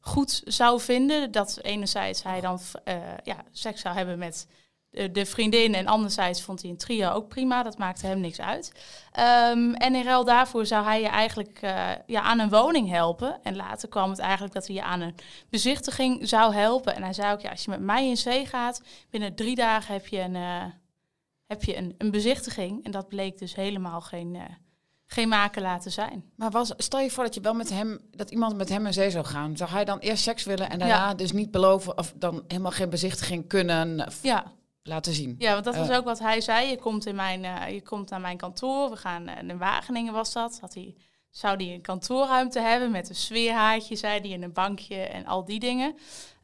goed 0.00 0.42
zou 0.44 0.80
vinden. 0.80 1.30
Dat 1.30 1.58
enerzijds 1.62 2.22
hij 2.22 2.40
dan 2.40 2.58
eh, 2.84 2.96
ja, 3.22 3.36
seks 3.50 3.80
zou 3.80 3.96
hebben 3.96 4.18
met 4.18 4.46
de, 4.96 5.10
de 5.12 5.26
vriendin. 5.26 5.74
En 5.74 5.86
anderzijds 5.86 6.42
vond 6.42 6.62
hij 6.62 6.70
een 6.70 6.76
trio 6.76 7.10
ook 7.10 7.28
prima. 7.28 7.62
Dat 7.62 7.78
maakte 7.78 8.06
hem 8.06 8.20
niks 8.20 8.40
uit. 8.40 8.72
Ehm, 9.12 9.72
en 9.72 9.94
in 9.94 10.04
ruil 10.04 10.24
daarvoor 10.24 10.66
zou 10.66 10.84
hij 10.84 11.00
je 11.00 11.08
eigenlijk 11.08 11.58
eh, 11.62 11.90
ja, 12.06 12.20
aan 12.20 12.38
een 12.38 12.48
woning 12.48 12.88
helpen. 12.88 13.38
En 13.42 13.56
later 13.56 13.88
kwam 13.88 14.10
het 14.10 14.18
eigenlijk 14.18 14.54
dat 14.54 14.66
hij 14.66 14.76
je 14.76 14.82
aan 14.82 15.00
een 15.00 15.14
bezichtiging 15.50 16.28
zou 16.28 16.54
helpen. 16.54 16.94
En 16.94 17.02
hij 17.02 17.12
zei 17.12 17.32
ook, 17.32 17.40
ja, 17.40 17.50
als 17.50 17.64
je 17.64 17.70
met 17.70 17.80
mij 17.80 18.08
in 18.08 18.16
zee 18.16 18.46
gaat, 18.46 18.82
binnen 19.10 19.34
drie 19.34 19.54
dagen 19.54 19.94
heb 19.94 20.06
je 20.06 20.20
een, 20.20 20.36
eh, 20.36 20.64
heb 21.46 21.62
je 21.64 21.76
een, 21.76 21.94
een 21.98 22.10
bezichtiging. 22.10 22.84
En 22.84 22.90
dat 22.90 23.08
bleek 23.08 23.38
dus 23.38 23.54
helemaal 23.54 24.00
geen, 24.00 24.34
eh, 24.36 24.42
geen 25.06 25.28
makelaar 25.28 25.80
te 25.80 25.90
zijn. 25.90 26.24
Maar 26.36 26.50
was, 26.50 26.72
stel 26.76 27.00
je 27.00 27.10
voor 27.10 27.24
dat 27.24 27.34
je 27.34 27.40
wel 27.40 27.54
met 27.54 27.70
hem, 27.70 28.00
dat 28.10 28.30
iemand 28.30 28.56
met 28.56 28.68
hem 28.68 28.86
in 28.86 28.92
zee 28.92 29.10
zou 29.10 29.24
gaan. 29.24 29.56
Zou 29.56 29.70
hij 29.70 29.84
dan 29.84 29.98
eerst 29.98 30.22
seks 30.22 30.44
willen 30.44 30.70
en 30.70 30.78
daarna 30.78 31.08
Ja. 31.08 31.14
dus 31.14 31.32
niet 31.32 31.50
beloven 31.50 31.98
of 31.98 32.12
dan 32.16 32.44
helemaal 32.48 32.70
geen 32.70 32.90
bezichtiging 32.90 33.48
kunnen 33.48 34.08
Ja, 34.22 34.52
laten 34.86 35.12
zien? 35.14 35.34
ja 35.38 35.52
want 35.52 35.64
dat 35.64 35.76
was 35.76 35.88
Eh. 35.88 35.96
ook 35.96 36.04
wat 36.04 36.18
hij 36.18 36.40
zei. 36.40 36.68
Je 36.68 36.78
komt, 36.78 37.06
in 37.06 37.14
mijn, 37.14 37.44
eh, 37.44 37.72
je 37.74 37.82
komt 37.82 38.10
naar 38.10 38.20
mijn 38.20 38.36
kantoor. 38.36 38.90
We 38.90 38.96
gaan 38.96 39.28
eh, 39.28 39.48
in 39.48 39.58
Wageningen 39.58 40.12
was 40.12 40.32
dat. 40.32 40.58
Had 40.60 40.74
hij, 40.74 40.94
zou 41.30 41.64
hij 41.64 41.74
een 41.74 41.80
kantoorruimte 41.80 42.60
hebben 42.60 42.90
met 42.90 43.08
een 43.08 43.14
sfeerhaartje, 43.14 43.96
zei 43.96 44.20
hij, 44.20 44.32
en 44.32 44.42
een 44.42 44.52
bankje 44.52 44.96
en 44.96 45.26
al 45.26 45.44
die 45.44 45.58
dingen. 45.60 45.94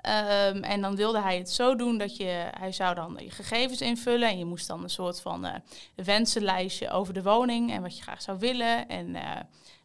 Ehm, 0.00 0.62
en 0.62 0.80
dan 0.80 0.96
wilde 0.96 1.20
hij 1.20 1.38
het 1.38 1.50
zo 1.50 1.76
doen 1.76 1.98
dat 1.98 2.16
je, 2.16 2.50
hij 2.58 2.72
zou 2.72 2.94
dan 2.94 3.16
je 3.18 3.30
gegevens 3.30 3.80
invullen 3.80 4.28
en 4.28 4.38
je 4.38 4.44
moest 4.44 4.66
dan 4.66 4.82
een 4.82 4.90
soort 4.90 5.20
van 5.20 5.62
wensenlijstje 5.94 6.90
over 6.90 7.14
de 7.14 7.22
woning 7.22 7.72
en 7.72 7.82
wat 7.82 7.96
je 7.96 8.02
graag 8.02 8.22
zou 8.22 8.38
willen. 8.38 8.88
En, 8.88 9.14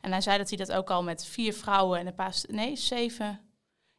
en 0.02 0.12
hij 0.12 0.22
zei 0.22 0.38
dat 0.38 0.50
hij 0.50 0.58
dat 0.58 0.72
ook 0.72 0.90
al 0.90 1.04
met 1.04 1.26
vier 1.26 1.54
vrouwen 1.54 2.00
en 2.00 2.08
een 2.08 2.16
paar, 2.16 2.36
nee, 2.48 2.76
zeven, 2.76 3.40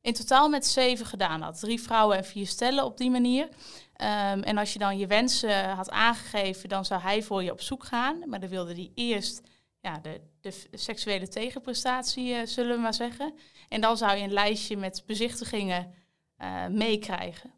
in 0.00 0.12
totaal 0.12 0.49
met 0.49 0.67
zeven 0.67 1.07
gedaan 1.07 1.40
had. 1.40 1.61
Drie 1.61 1.81
vrouwen 1.81 2.17
en 2.17 2.25
vier 2.25 2.47
stellen 2.47 2.85
op 2.85 2.97
die 2.97 3.11
manier. 3.11 3.49
Ehm, 3.93 4.40
en 4.40 4.59
als 4.59 4.73
je 4.73 4.78
dan 4.78 4.99
je 4.99 5.07
wensen 5.07 5.71
had 5.71 5.90
aangegeven, 5.90 6.69
dan 6.69 6.85
zou 6.85 7.00
hij 7.00 7.23
voor 7.23 7.43
je 7.43 7.52
op 7.52 7.61
zoek 7.61 7.85
gaan. 7.85 8.28
Maar 8.28 8.40
dan 8.40 8.49
wilde 8.49 8.75
hij 8.75 8.93
eerst 8.95 9.40
ja, 9.81 9.99
de, 9.99 10.21
de 10.40 10.52
seksuele 10.73 11.28
tegenprestatie, 11.28 12.35
eh, 12.35 12.47
zullen 12.47 12.76
we 12.76 12.83
maar 12.83 12.95
zeggen. 12.95 13.35
En 13.69 13.81
dan 13.81 13.97
zou 13.97 14.17
je 14.17 14.23
een 14.23 14.33
lijstje 14.33 14.76
met 14.76 15.02
bezichtigingen 15.07 15.95
eh, 16.37 16.67
meekrijgen. 16.67 17.52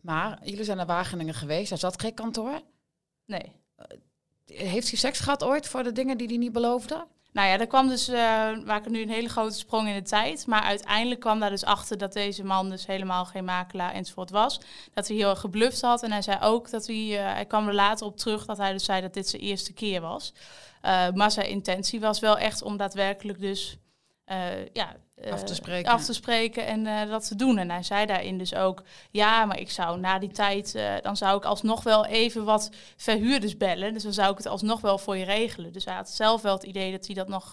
Maar 0.00 0.38
jullie 0.44 0.64
zijn 0.64 0.76
naar 0.76 0.86
Wageningen 0.86 1.34
geweest, 1.34 1.68
daar 1.68 1.78
zat 1.78 2.00
geen 2.00 2.14
kantoor. 2.14 2.60
Nee. 3.26 3.52
Heeft 4.46 4.88
hij 4.88 4.98
seks 4.98 5.20
gehad 5.20 5.44
ooit 5.44 5.68
voor 5.68 5.82
de 5.82 5.92
dingen 5.92 6.18
die 6.18 6.26
hij 6.26 6.36
niet 6.36 6.52
beloofde? 6.52 7.06
Nou 7.32 7.48
ja, 7.48 7.58
er 7.58 7.66
kwam 7.66 7.88
dus, 7.88 8.08
maken 8.64 8.92
nu 8.92 9.02
een 9.02 9.10
hele 9.10 9.28
grote 9.28 9.56
sprong 9.56 9.88
in 9.88 9.94
de 9.94 10.02
tijd. 10.02 10.46
Maar 10.46 10.62
uiteindelijk 10.62 11.20
kwam 11.20 11.40
daar 11.40 11.50
dus 11.50 11.64
achter 11.64 11.98
dat 11.98 12.12
deze 12.12 12.44
man 12.44 12.70
dus 12.70 12.86
helemaal 12.86 13.24
geen 13.24 13.44
makelaar 13.44 13.92
enzovoort 13.92 14.30
was. 14.30 14.60
Dat 14.94 15.08
hij 15.08 15.16
heel 15.16 15.30
erg 15.30 15.40
gebluft 15.40 15.80
had. 15.80 16.02
En 16.02 16.12
hij 16.12 16.22
zei 16.22 16.38
ook 16.40 16.70
dat 16.70 16.86
hij, 16.86 17.18
eh, 17.18 17.32
hij 17.32 17.44
kwam 17.44 17.68
er 17.68 17.74
later 17.74 18.06
op 18.06 18.16
terug 18.16 18.44
dat 18.44 18.56
hij 18.58 18.72
dus 18.72 18.84
zei 18.84 19.00
dat 19.00 19.14
dit 19.14 19.28
zijn 19.28 19.42
eerste 19.42 19.72
keer 19.72 20.00
was. 20.00 20.32
Eh, 20.80 21.10
maar 21.10 21.30
zijn 21.30 21.48
intentie 21.48 22.00
was 22.00 22.20
wel 22.20 22.38
echt 22.38 22.62
om 22.62 22.76
daadwerkelijk 22.76 23.40
dus 23.40 23.76
eh, 24.30 24.66
ja, 24.72 24.96
eh, 25.14 25.32
Af 25.32 25.42
te 25.42 25.54
spreken. 25.54 25.92
af 25.92 26.04
te 26.04 26.12
spreken 26.12 26.66
en 26.66 26.86
eh, 26.86 27.08
dat 27.08 27.28
te 27.28 27.36
doen. 27.36 27.58
En 27.58 27.70
hij 27.70 27.82
zei 27.82 28.06
daarin 28.06 28.38
dus 28.38 28.54
ook, 28.54 28.82
ja, 29.10 29.44
maar 29.44 29.58
ik 29.58 29.70
zou 29.70 29.98
na 29.98 30.18
die 30.18 30.30
tijd, 30.30 30.78
dan 31.02 31.16
zou 31.16 31.36
ik 31.36 31.44
alsnog 31.44 31.82
wel 31.82 32.06
even 32.06 32.44
wat 32.44 32.70
verhuurders 32.96 33.56
bellen. 33.56 33.92
Dus 33.92 34.02
dan 34.02 34.12
zou 34.12 34.30
ik 34.30 34.36
het 34.36 34.46
alsnog 34.46 34.80
wel 34.80 34.98
voor 34.98 35.16
je 35.16 35.24
regelen. 35.24 35.72
Dus 35.72 35.84
hij 35.84 35.94
had 35.94 36.10
zelf 36.10 36.42
wel 36.42 36.54
het 36.54 36.62
idee 36.62 36.90
dat 36.90 37.06
hij 37.06 37.14
dat 37.14 37.28
nog, 37.28 37.52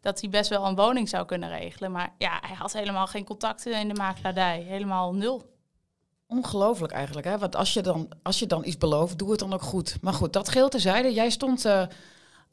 dat 0.00 0.20
hij 0.20 0.30
best 0.30 0.50
wel 0.50 0.66
een 0.66 0.74
woning 0.74 1.08
zou 1.08 1.24
kunnen 1.24 1.48
regelen. 1.48 1.92
Maar 1.92 2.14
ja, 2.18 2.38
hij 2.46 2.56
had 2.56 2.72
helemaal 2.72 3.06
geen 3.06 3.24
contacten 3.24 3.80
in 3.80 3.88
de 3.88 3.94
makelaardij. 3.94 4.60
Helemaal 4.60 5.14
nul. 5.14 5.42
Ongelooflijk 6.26 6.92
eigenlijk, 6.92 7.26
hè? 7.26 7.38
Want 7.38 7.56
als 7.56 7.72
je, 7.72 7.80
dan, 7.80 8.08
als 8.22 8.38
je 8.38 8.46
dan 8.46 8.64
iets 8.64 8.78
belooft, 8.78 9.18
doe 9.18 9.30
het 9.30 9.40
dan 9.40 9.52
ook 9.52 9.62
goed. 9.62 9.96
Maar 10.00 10.14
goed, 10.14 10.32
dat 10.32 10.48
geheel 10.48 10.68
terzijde. 10.68 11.12
Jij 11.12 11.30
stond 11.30 11.64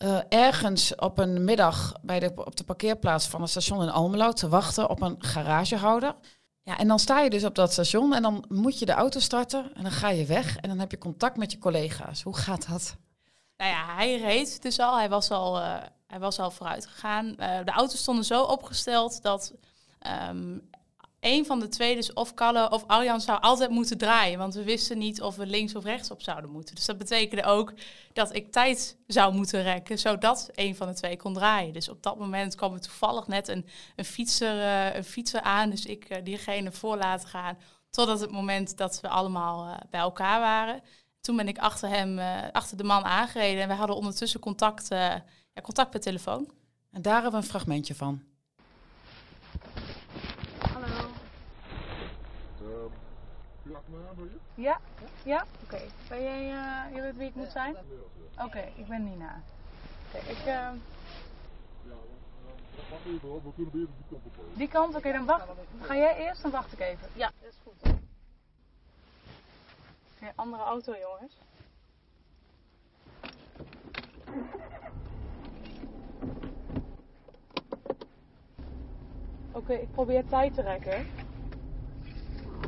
eh, 0.02 0.18
eh, 0.18 0.24
ergens 0.30 0.96
op 0.96 1.18
een 1.18 1.44
middag 1.44 1.94
bij 2.02 2.20
de, 2.20 2.32
op 2.36 2.56
de 2.56 2.64
parkeerplaats 2.64 3.28
van 3.28 3.42
het 3.42 3.50
station 3.50 3.82
in 3.82 3.90
Almelo 3.90 4.32
te 4.32 4.50
wachten 4.50 4.90
op 4.90 5.02
een 5.02 5.16
garagehouder. 5.18 6.16
Ja, 6.64 6.78
en 6.78 6.88
dan 6.88 7.00
sta 7.00 7.20
je 7.20 7.30
dus 7.30 7.44
op 7.44 7.56
dat 7.56 7.72
station 7.72 8.14
en 8.14 8.22
dan 8.22 8.46
moet 8.48 8.80
je 8.80 8.86
de 8.86 8.92
auto 8.92 9.20
starten 9.20 9.72
en 9.74 9.84
dan 9.84 9.92
ga 9.92 10.10
je 10.10 10.26
weg 10.26 10.58
en 10.58 10.70
dan 10.70 10.80
heb 10.80 10.92
je 10.92 10.98
contact 10.98 11.38
met 11.38 11.52
je 11.52 11.58
collega's. 11.58 12.22
Hoe 12.22 12.38
gaat 12.38 12.70
dat? 12.70 12.96
Nou 13.58 13.72
ja, 13.72 13.96
hij 13.96 14.20
reed 14.20 14.62
dus 14.62 14.80
al. 14.80 14.98
Hij 14.98 15.10
was 15.10 15.32
al, 15.32 15.60
uh, 15.60 15.76
hij 16.08 16.20
was 16.20 16.40
al 16.40 16.52
vooruit 16.52 16.86
gegaan. 16.86 17.26
Uh, 17.26 17.36
de 17.66 17.72
auto's 17.72 18.00
stonden 18.00 18.26
zo 18.26 18.44
opgesteld 18.44 19.22
dat 19.22 19.54
um, 20.30 20.70
een 21.22 21.46
van 21.46 21.60
de 21.60 21.68
twee, 21.68 21.96
dus 21.96 22.14
of 22.14 22.34
Kalle 22.34 22.70
of 22.70 22.84
Arjan, 22.88 23.22
zou 23.22 23.42
altijd 23.42 23.70
moeten 23.70 23.98
draaien. 23.98 24.38
Want 24.38 24.54
we 24.54 24.64
wisten 24.64 24.98
niet 24.98 25.22
of 25.22 25.36
we 25.36 25.46
links 25.46 25.76
of 25.76 25.84
rechts 25.84 26.12
op 26.12 26.22
zouden 26.22 26.50
moeten. 26.50 26.76
Dus 26.76 26.86
dat 26.86 26.98
betekende 26.98 27.44
ook 27.44 27.74
dat 28.14 28.36
ik 28.36 28.52
tijd 28.52 28.98
zou 29.08 29.34
moeten 29.34 29.64
rekken, 29.64 30.00
zodat 30.00 30.50
een 30.54 30.76
van 30.76 30.88
de 30.88 30.94
twee 30.94 31.18
kon 31.18 31.34
draaien. 31.34 31.74
Dus 31.74 31.90
op 31.90 32.04
dat 32.04 32.18
moment 32.18 32.56
kwam 32.56 32.74
er 32.74 32.82
toevallig 32.82 33.28
net 33.28 33.48
een, 33.48 33.66
een, 33.96 34.06
fietser, 34.06 34.56
uh, 34.56 34.96
een 34.96 35.04
fietser 35.04 35.42
aan. 35.42 35.70
Dus 35.70 35.86
ik 35.86 36.10
uh, 36.10 36.18
diegene 36.24 36.72
voor 36.72 36.98
laten 36.98 37.28
gaan. 37.28 37.58
Totdat 37.90 38.20
het 38.20 38.32
moment 38.32 38.78
dat 38.78 39.02
we 39.02 39.08
allemaal 39.08 39.68
uh, 39.68 39.78
bij 39.90 40.00
elkaar 40.00 40.40
waren. 40.40 40.82
Toen 41.20 41.36
ben 41.36 41.48
ik 41.48 41.58
achter 41.58 41.90
hem, 41.90 42.20
achter 42.52 42.78
de 42.78 42.84
man 42.84 43.04
aangereden. 43.04 43.62
En 43.62 43.68
we 43.68 43.74
hadden 43.74 43.96
ondertussen 43.96 44.40
contact, 44.40 44.88
ja, 44.88 45.24
contact 45.62 45.90
per 45.90 46.00
telefoon. 46.00 46.52
En 46.92 47.02
daar 47.02 47.14
hebben 47.14 47.32
we 47.32 47.38
een 47.38 47.44
fragmentje 47.44 47.96
van. 47.96 48.31
Ja? 54.56 54.80
Ja? 55.24 55.46
Oké. 55.64 55.76
Okay. 55.76 55.90
Ben 56.10 56.22
jij, 56.24 56.52
uh, 56.52 56.96
je 56.96 57.02
weet 57.02 57.18
wie 57.18 57.28
ik 57.28 57.36
moet 57.36 57.52
zijn? 57.52 57.76
Oké, 58.34 58.44
okay, 58.44 58.74
ik 58.76 58.88
ben 58.88 59.04
Nina. 59.04 59.42
Oké, 60.08 60.18
okay, 60.18 60.32
ik... 60.32 60.38
Uh... 60.38 60.46
Ja, 60.46 60.74
wacht 62.90 63.06
even 63.06 63.30
hoor, 63.30 63.44
we 63.44 63.54
kunnen 63.56 63.72
beter 63.72 63.90
die 63.98 64.06
kant 64.10 64.26
op 64.26 64.58
Die 64.58 64.68
kant? 64.68 64.90
Oké, 64.90 64.98
okay, 64.98 65.12
dan 65.12 65.26
wacht. 65.26 65.48
Ga 65.80 65.96
jij 65.96 66.18
eerst, 66.18 66.42
dan 66.42 66.52
wacht 66.52 66.74
ik 66.74 66.80
even. 66.80 67.08
Ja, 67.14 67.32
dat 67.42 67.50
is 67.50 67.58
goed. 67.64 67.94
Oké, 70.16 70.32
andere 70.36 70.64
auto 70.64 70.96
jongens. 70.98 71.38
Oké, 79.52 79.74
ik 79.74 79.92
probeer 79.92 80.28
tijd 80.28 80.54
te 80.54 80.62
rekken. 80.62 81.06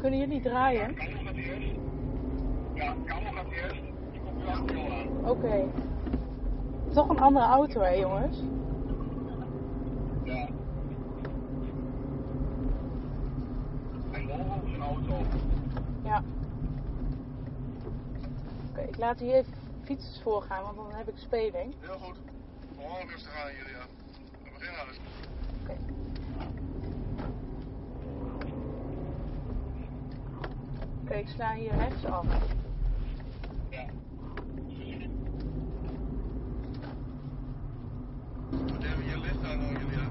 Kunnen 0.04 0.20
jullie 0.20 0.42
draaien? 0.42 0.96
Kamel 0.96 1.24
gaat 1.24 1.36
eerst. 1.36 1.72
Ja, 2.74 2.96
Kamel 3.06 3.32
gaat 3.32 3.52
eerst. 3.52 3.82
Die 4.12 4.22
komt 4.22 4.72
nu 4.72 4.80
aan. 4.80 5.08
Oké. 5.18 5.30
Okay. 5.30 5.68
Toch 6.94 7.10
een 7.10 7.20
andere 7.20 7.46
auto, 7.46 7.82
hè, 7.82 7.90
jongens? 7.90 8.38
Ja. 10.24 10.48
En 14.12 14.28
Volvo 14.28 14.62
is 14.66 14.74
een 14.74 14.82
auto. 14.82 15.18
Ja. 16.04 16.24
Oké, 17.78 18.70
okay, 18.70 18.86
ik 18.86 18.98
laat 18.98 19.20
hier 19.20 19.34
even 19.34 19.54
fietsers 19.84 20.22
voorgaan, 20.22 20.64
want 20.64 20.76
dan 20.76 20.92
heb 20.92 21.08
ik 21.08 21.18
speling. 21.18 21.74
Heel 21.80 21.98
goed. 21.98 22.18
Gewoon 22.76 23.10
rustig 23.10 23.44
aan, 23.44 23.52
Julia. 23.52 23.86
We 24.44 24.50
beginnen 24.54 24.86
dus. 24.88 25.00
Oké. 25.62 25.72
Okay. 25.72 25.78
Oké, 31.04 31.14
ik 31.14 31.28
sla 31.28 31.54
hier 31.54 31.76
rechts 31.76 32.06
af. 32.06 32.26
Ja. 33.70 33.86
Wat 38.50 38.84
hebben 38.84 39.06
je 39.06 39.18
licht 39.20 39.44
aan, 39.44 39.60
Julia? 39.60 39.78
Nou 39.80 39.92
ja, 39.92 40.10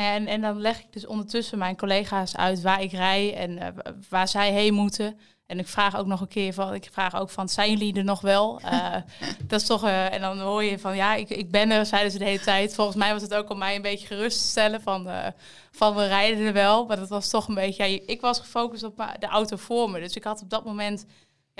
en, 0.00 0.26
en 0.26 0.40
dan 0.40 0.60
leg 0.60 0.78
ik 0.78 0.92
dus 0.92 1.06
ondertussen 1.06 1.58
mijn 1.58 1.76
collega's 1.76 2.36
uit 2.36 2.62
waar 2.62 2.82
ik 2.82 2.92
rij 2.92 3.34
en 3.34 3.50
uh, 3.50 3.66
waar 4.08 4.28
zij 4.28 4.52
heen 4.52 4.74
moeten. 4.74 5.18
En 5.46 5.58
ik 5.58 5.68
vraag 5.68 5.96
ook 5.96 6.06
nog 6.06 6.20
een 6.20 6.28
keer 6.28 6.52
van, 6.52 6.74
ik 6.74 6.88
vraag 6.92 7.16
ook 7.16 7.30
van, 7.30 7.48
zijn 7.48 7.70
jullie 7.70 7.96
er 7.96 8.04
nog 8.04 8.20
wel? 8.20 8.60
Uh, 8.64 8.94
dat 9.48 9.60
is 9.60 9.66
toch, 9.66 9.84
uh, 9.84 10.12
en 10.12 10.20
dan 10.20 10.38
hoor 10.40 10.64
je 10.64 10.78
van, 10.78 10.96
ja, 10.96 11.14
ik, 11.14 11.30
ik 11.30 11.50
ben 11.50 11.70
er, 11.70 11.86
zeiden 11.86 12.12
ze 12.12 12.18
de 12.18 12.24
hele 12.24 12.40
tijd. 12.40 12.74
Volgens 12.74 12.96
mij 12.96 13.12
was 13.12 13.22
het 13.22 13.34
ook 13.34 13.50
om 13.50 13.58
mij 13.58 13.76
een 13.76 13.82
beetje 13.82 14.06
gerust 14.06 14.38
te 14.38 14.46
stellen 14.46 14.80
van, 14.80 15.08
uh, 15.08 15.26
van 15.70 15.94
we 15.94 16.06
rijden 16.06 16.46
er 16.46 16.52
wel. 16.52 16.86
Maar 16.86 16.96
dat 16.96 17.08
was 17.08 17.28
toch 17.28 17.48
een 17.48 17.54
beetje, 17.54 17.84
ja, 17.84 18.00
ik 18.06 18.20
was 18.20 18.38
gefocust 18.38 18.82
op 18.82 18.96
de 19.18 19.26
auto 19.26 19.56
voor 19.56 19.90
me. 19.90 20.00
Dus 20.00 20.16
ik 20.16 20.24
had 20.24 20.42
op 20.42 20.50
dat 20.50 20.64
moment 20.64 21.06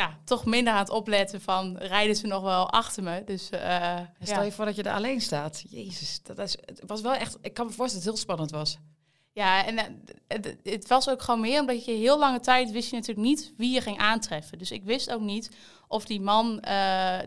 ja, 0.00 0.18
toch 0.24 0.44
minder 0.44 0.72
aan 0.72 0.78
het 0.78 0.90
opletten 0.90 1.40
van, 1.40 1.76
rijden 1.76 2.16
ze 2.16 2.26
nog 2.26 2.42
wel 2.42 2.70
achter 2.70 3.02
me? 3.02 3.24
Dus, 3.24 3.44
stel 3.44 3.58
ja. 4.18 4.42
je 4.42 4.52
voor 4.52 4.64
dat 4.64 4.76
je 4.76 4.82
er 4.82 4.94
alleen 4.94 5.20
staat. 5.20 5.64
Jezus, 5.68 6.22
dat 6.22 6.38
is, 6.38 6.56
het 6.64 6.82
was 6.86 7.00
wel 7.00 7.14
echt, 7.14 7.38
ik 7.40 7.54
kan 7.54 7.66
me 7.66 7.72
voorstellen 7.72 8.04
dat 8.04 8.14
het 8.14 8.26
heel 8.26 8.36
spannend 8.36 8.50
was. 8.50 8.78
Ja, 9.32 9.66
en 9.66 9.78
het, 10.28 10.56
het, 10.62 10.88
was 10.88 11.08
ook 11.08 11.22
gewoon 11.22 11.40
meer 11.40 11.60
omdat 11.60 11.84
je 11.84 11.92
heel 11.92 12.18
lange 12.18 12.40
tijd 12.40 12.70
wist 12.70 12.90
je 12.90 12.96
natuurlijk 12.96 13.26
niet 13.26 13.52
wie 13.56 13.70
je 13.70 13.80
ging 13.80 13.98
aantreffen. 13.98 14.58
Dus 14.58 14.70
ik 14.70 14.84
wist 14.84 15.10
ook 15.10 15.20
niet 15.20 15.50
of 15.88 16.04
die 16.04 16.20
man 16.20 16.52
uh, 16.52 16.60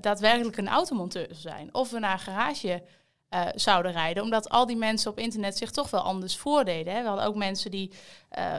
daadwerkelijk 0.01 0.57
een 0.57 0.67
automonteur 0.67 1.27
zou 1.29 1.39
zijn. 1.39 1.73
Of 1.73 1.89
we 1.89 1.99
naar 1.99 2.13
een 2.13 2.19
garage 2.19 2.83
uh, 3.29 3.45
zouden 3.55 3.91
rijden. 3.91 4.23
Omdat 4.23 4.49
al 4.49 4.65
die 4.65 4.75
mensen 4.75 5.11
op 5.11 5.19
internet 5.19 5.57
zich 5.57 5.71
toch 5.71 5.89
wel 5.89 6.01
anders 6.01 6.37
voordeden. 6.37 6.93
Hè. 6.93 7.01
We 7.01 7.07
hadden 7.07 7.25
ook 7.25 7.35
mensen 7.35 7.71
die, 7.71 7.91
uh, 8.37 8.57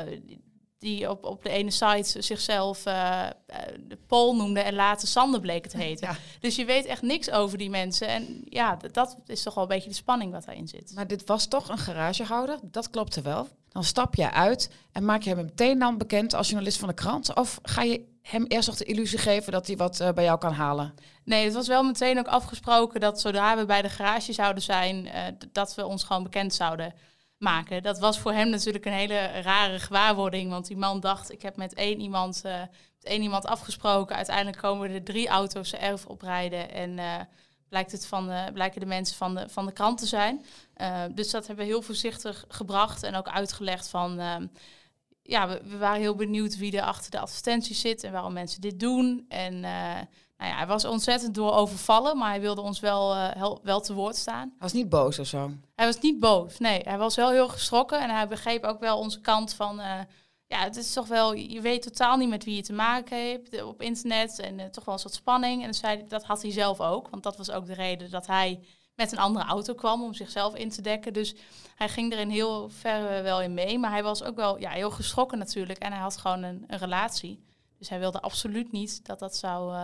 die 0.78 1.10
op, 1.10 1.24
op 1.24 1.42
de 1.42 1.50
ene 1.50 1.70
site 1.70 2.22
zichzelf 2.22 2.86
uh, 2.86 3.26
de 3.86 3.98
Pool 4.06 4.36
noemden 4.36 4.64
en 4.64 4.74
later 4.74 5.08
Sander 5.08 5.40
bleken 5.40 5.70
te 5.70 5.76
heten. 5.86 6.08
Ja. 6.08 6.16
Dus 6.40 6.56
je 6.56 6.64
weet 6.64 6.84
echt 6.84 7.02
niks 7.02 7.30
over 7.30 7.58
die 7.58 7.70
mensen. 7.70 8.08
En 8.08 8.42
ja, 8.44 8.76
dat 8.92 9.16
is 9.26 9.42
toch 9.42 9.54
wel 9.54 9.62
een 9.62 9.68
beetje 9.68 9.88
de 9.88 9.94
spanning 9.94 10.32
wat 10.32 10.44
daarin 10.44 10.68
zit. 10.68 10.92
Maar 10.94 11.06
dit 11.06 11.24
was 11.26 11.46
toch 11.46 11.68
een 11.68 11.78
garagehouder, 11.78 12.58
dat 12.62 12.90
klopte 12.90 13.22
wel. 13.22 13.48
Dan 13.68 13.84
stap 13.84 14.14
je 14.14 14.30
uit 14.30 14.70
en 14.92 15.04
maak 15.04 15.22
je 15.22 15.34
hem 15.34 15.44
meteen 15.44 15.78
dan 15.78 15.98
bekend 15.98 16.34
als 16.34 16.48
journalist 16.48 16.78
van 16.78 16.88
de 16.88 16.94
krant? 16.94 17.34
Of 17.34 17.58
ga 17.62 17.82
je 17.82 18.12
hem 18.22 18.44
eerst 18.44 18.68
nog 18.68 18.76
de 18.76 18.84
illusie 18.84 19.18
geven 19.18 19.52
dat 19.52 19.66
hij 19.66 19.76
wat 19.76 20.00
uh, 20.00 20.10
bij 20.10 20.24
jou 20.24 20.38
kan 20.38 20.52
halen? 20.52 20.94
Nee, 21.24 21.44
het 21.44 21.54
was 21.54 21.66
wel 21.66 21.82
meteen 21.82 22.18
ook 22.18 22.26
afgesproken 22.26 23.00
dat 23.00 23.20
zodra 23.20 23.56
we 23.56 23.64
bij 23.64 23.82
de 23.82 23.88
garage 23.88 24.32
zouden 24.32 24.62
zijn, 24.62 25.06
uh, 25.06 25.12
dat 25.52 25.74
we 25.74 25.86
ons 25.86 26.04
gewoon 26.04 26.22
bekend 26.22 26.54
zouden 26.54 26.94
maken. 27.38 27.82
Dat 27.82 27.98
was 27.98 28.18
voor 28.18 28.32
hem 28.32 28.48
natuurlijk 28.48 28.84
een 28.84 28.92
hele 28.92 29.26
rare 29.26 29.78
gewaarwording. 29.78 30.50
Want 30.50 30.66
die 30.66 30.76
man 30.76 31.00
dacht, 31.00 31.32
ik 31.32 31.42
heb 31.42 31.56
met 31.56 31.74
één 31.74 32.00
iemand, 32.00 32.42
uh, 32.46 32.60
met 32.60 33.04
één 33.04 33.22
iemand 33.22 33.46
afgesproken. 33.46 34.16
Uiteindelijk 34.16 34.58
komen 34.58 34.90
er 34.90 35.04
drie 35.04 35.28
auto's 35.28 35.70
de 35.70 35.76
erf 35.76 36.06
oprijden. 36.06 36.70
En 36.70 36.98
uh, 36.98 37.20
blijkt 37.68 37.92
het 37.92 38.06
van 38.06 38.32
blijken 38.52 38.80
de 38.80 38.86
mensen 38.86 39.16
van 39.16 39.34
de, 39.34 39.48
van 39.48 39.66
de 39.66 39.72
krant 39.72 39.98
te 39.98 40.06
zijn. 40.06 40.44
Uh, 40.76 41.02
dus 41.10 41.30
dat 41.30 41.46
hebben 41.46 41.64
we 41.64 41.70
heel 41.70 41.82
voorzichtig 41.82 42.44
gebracht 42.48 43.02
en 43.02 43.14
ook 43.14 43.28
uitgelegd 43.28 43.88
van... 43.88 44.20
ja, 45.22 45.48
we, 45.48 45.60
we, 45.64 45.76
waren 45.76 46.00
heel 46.00 46.14
benieuwd 46.14 46.56
wie 46.56 46.76
er 46.76 46.84
achter 46.84 47.10
de 47.10 47.18
advertenties 47.18 47.80
zit 47.80 48.04
en 48.04 48.12
waarom 48.12 48.32
mensen 48.32 48.60
dit 48.60 48.80
doen. 48.80 49.24
En 49.28 49.64
nou 50.36 50.50
ja, 50.50 50.56
hij 50.56 50.66
was 50.66 50.84
ontzettend 50.84 51.34
door 51.34 51.52
overvallen, 51.52 52.18
maar 52.18 52.30
hij 52.30 52.40
wilde 52.40 52.60
ons 52.60 52.80
wel, 52.80 53.14
uh, 53.16 53.52
wel 53.62 53.80
te 53.80 53.94
woord 53.94 54.16
staan. 54.16 54.48
Hij 54.48 54.58
was 54.58 54.72
niet 54.72 54.88
boos 54.88 55.18
of 55.18 55.26
zo? 55.26 55.50
Hij 55.74 55.86
was 55.86 56.00
niet 56.00 56.18
boos, 56.18 56.58
nee. 56.58 56.80
Hij 56.82 56.98
was 56.98 57.14
wel 57.14 57.30
heel 57.30 57.48
geschrokken 57.48 58.00
en 58.00 58.10
hij 58.10 58.28
begreep 58.28 58.64
ook 58.64 58.80
wel 58.80 58.98
onze 58.98 59.20
kant 59.20 59.54
van... 59.54 59.80
Uh, 59.80 60.00
ja, 60.46 60.62
het 60.62 60.76
is 60.76 60.92
toch 60.92 61.06
wel, 61.06 61.34
je 61.34 61.60
weet 61.60 61.82
totaal 61.82 62.16
niet 62.16 62.28
met 62.28 62.44
wie 62.44 62.56
je 62.56 62.62
te 62.62 62.72
maken 62.72 63.28
hebt 63.30 63.62
op 63.62 63.82
internet 63.82 64.38
en 64.38 64.58
uh, 64.58 64.64
toch 64.64 64.84
wel 64.84 64.94
een 64.94 65.00
soort 65.00 65.14
spanning. 65.14 65.64
En 65.64 65.74
zei, 65.74 66.04
dat 66.08 66.24
had 66.24 66.42
hij 66.42 66.50
zelf 66.50 66.80
ook, 66.80 67.08
want 67.08 67.22
dat 67.22 67.36
was 67.36 67.50
ook 67.50 67.66
de 67.66 67.74
reden 67.74 68.10
dat 68.10 68.26
hij 68.26 68.60
met 68.94 69.12
een 69.12 69.18
andere 69.18 69.44
auto 69.44 69.74
kwam 69.74 70.02
om 70.02 70.14
zichzelf 70.14 70.54
in 70.54 70.70
te 70.70 70.82
dekken. 70.82 71.12
Dus 71.12 71.34
hij 71.74 71.88
ging 71.88 72.12
erin 72.12 72.30
heel 72.30 72.68
ver 72.68 73.22
wel 73.22 73.42
in 73.42 73.54
mee, 73.54 73.78
maar 73.78 73.90
hij 73.90 74.02
was 74.02 74.22
ook 74.22 74.36
wel 74.36 74.58
ja, 74.58 74.70
heel 74.70 74.90
geschrokken 74.90 75.38
natuurlijk 75.38 75.78
en 75.78 75.92
hij 75.92 76.00
had 76.00 76.16
gewoon 76.16 76.42
een, 76.42 76.64
een 76.66 76.78
relatie. 76.78 77.44
Dus 77.78 77.88
hij 77.88 77.98
wilde 77.98 78.20
absoluut 78.20 78.72
niet 78.72 79.06
dat 79.06 79.18
dat 79.18 79.36
zou 79.36 79.74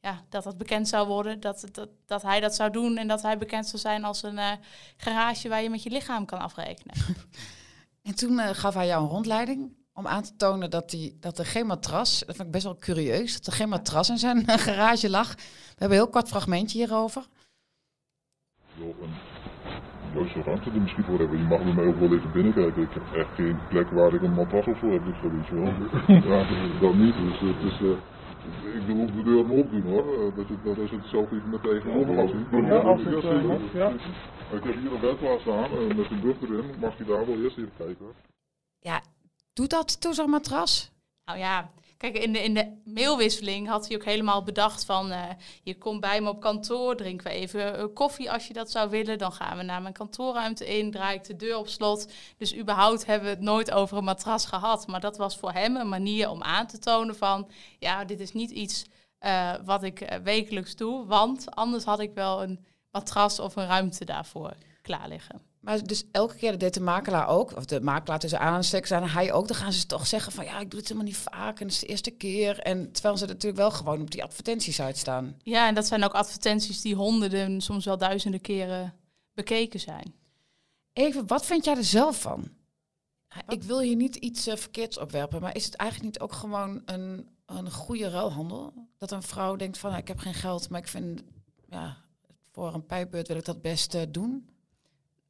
ja, 0.00 0.24
dat 0.28 0.44
dat 0.44 0.58
bekend 0.58 0.88
zou 0.88 1.06
worden, 1.06 1.40
dat, 1.40 1.68
dat, 1.72 1.88
dat 2.06 2.22
hij 2.22 2.40
dat 2.40 2.54
zou 2.54 2.70
doen 2.70 2.96
en 2.96 3.08
dat 3.08 3.22
hij 3.22 3.38
bekend 3.38 3.66
zou 3.66 3.78
zijn 3.78 4.04
als 4.04 4.22
een 4.22 4.36
uh, 4.36 4.52
garage 4.96 5.48
waar 5.48 5.62
je 5.62 5.70
met 5.70 5.82
je 5.82 5.90
lichaam 5.90 6.24
kan 6.24 6.38
afrekenen. 6.38 6.94
en 8.08 8.14
toen 8.14 8.32
uh, 8.32 8.48
gaf 8.48 8.74
hij 8.74 8.86
jou 8.86 9.02
een 9.02 9.10
rondleiding 9.10 9.78
om 9.92 10.06
aan 10.06 10.22
te 10.22 10.36
tonen 10.36 10.70
dat, 10.70 10.90
die, 10.90 11.16
dat 11.20 11.38
er 11.38 11.46
geen 11.46 11.66
matras, 11.66 12.18
dat 12.18 12.36
vind 12.36 12.46
ik 12.46 12.52
best 12.52 12.64
wel 12.64 12.76
curieus, 12.76 13.32
dat 13.32 13.46
er 13.46 13.52
geen 13.52 13.68
matras 13.68 14.08
in 14.08 14.18
zijn 14.18 14.48
garage 14.48 15.10
lag. 15.10 15.34
We 15.34 15.40
hebben 15.68 15.98
een 15.98 16.04
heel 16.04 16.12
kort 16.12 16.28
fragmentje 16.28 16.78
hierover. 16.78 17.26
Juist 20.14 20.32
zo 20.32 20.42
ruimte 20.44 20.70
er 20.70 20.80
misschien 20.80 21.04
voor 21.04 21.18
hebben. 21.18 21.38
Je 21.38 21.44
mag 21.44 21.62
bij 21.62 21.72
mij 21.72 21.86
ook 21.86 21.98
wel 21.98 22.14
even 22.14 22.32
binnenkijken. 22.32 22.82
Ik 22.82 22.92
heb 22.92 23.12
echt 23.12 23.34
geen 23.34 23.58
plek 23.68 23.90
waar 23.90 24.14
ik 24.14 24.22
een 24.22 24.34
matras 24.34 24.66
of 24.66 24.78
zo 24.78 24.90
heb. 24.90 25.04
Dus 25.04 25.16
dat 25.22 25.32
is 25.42 25.50
wel. 25.50 25.64
ja, 26.30 26.80
dat 26.80 26.94
niet. 26.94 27.14
Dus 27.14 27.40
het 27.40 27.72
is... 27.72 27.98
Ik 28.74 28.86
doe 28.86 29.02
ook 29.02 29.14
de 29.14 29.22
deur 29.22 29.46
maar 29.46 29.56
opdoen 29.56 29.82
hoor. 29.82 30.34
Dat, 30.36 30.48
het, 30.48 30.64
dat 30.64 30.78
is 30.78 30.90
het 30.90 31.06
zelf 31.06 31.32
even 31.32 31.50
met 31.50 31.62
tegenover 31.62 32.18
als 32.18 32.30
Ja, 32.50 32.76
als 32.76 33.04
het 33.04 33.24
uh, 33.24 33.44
mag, 33.44 33.72
ja. 33.72 33.88
Ik 34.56 34.62
heb 34.64 34.74
hier 34.74 34.92
een 34.92 35.00
bedplaats 35.00 35.42
staan 35.42 35.72
uh, 35.72 35.96
met 35.96 36.10
een 36.10 36.20
buffer 36.20 36.52
erin. 36.52 36.74
Mag 36.80 36.98
je 36.98 37.04
daar 37.04 37.26
wel 37.26 37.36
eerst 37.36 37.58
even 37.58 37.72
kijken? 37.76 38.06
Ja, 38.78 39.02
doet 39.52 39.70
dat 39.70 40.00
toe 40.00 40.14
zo'n 40.14 40.30
matras? 40.30 40.90
Nou 41.24 41.38
ja, 41.38 41.70
Kijk, 42.00 42.18
in 42.18 42.32
de, 42.32 42.42
in 42.42 42.54
de 42.54 42.80
mailwisseling 42.84 43.68
had 43.68 43.86
hij 43.86 43.96
ook 43.96 44.04
helemaal 44.04 44.42
bedacht 44.42 44.84
van... 44.84 45.10
eh, 45.10 45.22
je 45.62 45.78
komt 45.78 46.00
bij 46.00 46.20
me 46.20 46.28
op 46.28 46.40
kantoor, 46.40 46.96
drinken 46.96 47.26
we 47.26 47.32
even 47.32 47.78
eh, 47.78 47.84
koffie 47.94 48.30
als 48.30 48.46
je 48.46 48.52
dat 48.52 48.70
zou 48.70 48.90
willen. 48.90 49.18
Dan 49.18 49.32
gaan 49.32 49.56
we 49.56 49.62
naar 49.62 49.82
mijn 49.82 49.94
kantoorruimte 49.94 50.78
in, 50.78 50.90
draai 50.90 51.16
ik 51.16 51.24
de 51.24 51.36
deur 51.36 51.56
op 51.56 51.68
slot. 51.68 52.12
Dus 52.36 52.56
überhaupt 52.56 53.06
hebben 53.06 53.28
we 53.28 53.34
het 53.34 53.44
nooit 53.44 53.70
over 53.70 53.96
een 53.96 54.04
matras 54.04 54.46
gehad. 54.46 54.86
Maar 54.86 55.00
dat 55.00 55.16
was 55.16 55.36
voor 55.36 55.52
hem 55.52 55.76
een 55.76 55.88
manier 55.88 56.28
om 56.28 56.42
aan 56.42 56.66
te 56.66 56.78
tonen 56.78 57.16
van... 57.16 57.50
ja, 57.78 58.04
dit 58.04 58.20
is 58.20 58.32
niet 58.32 58.50
iets 58.50 58.84
eh, 59.18 59.54
wat 59.64 59.82
ik 59.82 60.00
eh, 60.00 60.18
wekelijks 60.18 60.76
doe. 60.76 61.06
Want 61.06 61.54
anders 61.54 61.84
had 61.84 62.00
ik 62.00 62.14
wel 62.14 62.42
een 62.42 62.64
matras 62.90 63.38
of 63.38 63.56
een 63.56 63.66
ruimte 63.66 64.04
daarvoor 64.04 64.52
klaar 64.82 65.08
liggen. 65.08 65.49
Maar 65.60 65.86
dus 65.86 66.04
elke 66.12 66.34
keer 66.34 66.50
dat 66.50 66.60
deed 66.60 66.74
de 66.74 66.80
makelaar 66.80 67.28
ook, 67.28 67.56
of 67.56 67.64
de 67.64 67.80
makelaar 67.80 68.18
tussen 68.18 68.40
aanhalingstekens 68.40 68.90
en 68.90 69.10
hij 69.10 69.32
ook, 69.32 69.48
dan 69.48 69.56
gaan 69.56 69.72
ze 69.72 69.86
toch 69.86 70.06
zeggen 70.06 70.32
van 70.32 70.44
ja, 70.44 70.60
ik 70.60 70.70
doe 70.70 70.78
het 70.78 70.88
helemaal 70.88 71.10
niet 71.10 71.20
vaak 71.20 71.60
en 71.60 71.66
het 71.66 71.74
is 71.74 71.80
de 71.80 71.86
eerste 71.86 72.10
keer. 72.10 72.58
En 72.58 72.92
terwijl 72.92 73.16
ze 73.16 73.26
natuurlijk 73.26 73.56
wel 73.56 73.70
gewoon 73.70 74.00
op 74.00 74.10
die 74.10 74.22
advertenties 74.22 74.80
uitstaan. 74.80 75.36
Ja, 75.42 75.68
en 75.68 75.74
dat 75.74 75.86
zijn 75.86 76.04
ook 76.04 76.12
advertenties 76.12 76.80
die 76.80 76.94
honderden, 76.94 77.60
soms 77.60 77.84
wel 77.84 77.98
duizenden 77.98 78.40
keren 78.40 78.94
bekeken 79.34 79.80
zijn. 79.80 80.14
Even, 80.92 81.26
wat 81.26 81.46
vind 81.46 81.64
jij 81.64 81.76
er 81.76 81.84
zelf 81.84 82.20
van? 82.20 82.48
Ik 83.48 83.62
wil 83.62 83.80
hier 83.80 83.96
niet 83.96 84.16
iets 84.16 84.46
eh, 84.46 84.56
verkeerds 84.56 84.98
opwerpen, 84.98 85.40
maar 85.40 85.56
is 85.56 85.64
het 85.64 85.74
eigenlijk 85.74 86.12
niet 86.12 86.22
ook 86.22 86.32
gewoon 86.32 86.82
een, 86.84 87.28
een 87.46 87.70
goede 87.70 88.08
ruilhandel? 88.08 88.72
Dat 88.98 89.10
een 89.10 89.22
vrouw 89.22 89.56
denkt 89.56 89.78
van, 89.78 89.90
nou, 89.90 90.02
ik 90.02 90.08
heb 90.08 90.18
geen 90.18 90.34
geld, 90.34 90.68
maar 90.68 90.80
ik 90.80 90.88
vind, 90.88 91.22
ja, 91.68 91.96
voor 92.50 92.74
een 92.74 92.86
pijpbeurt 92.86 93.28
wil 93.28 93.36
ik 93.36 93.44
dat 93.44 93.62
best 93.62 94.12
doen. 94.12 94.48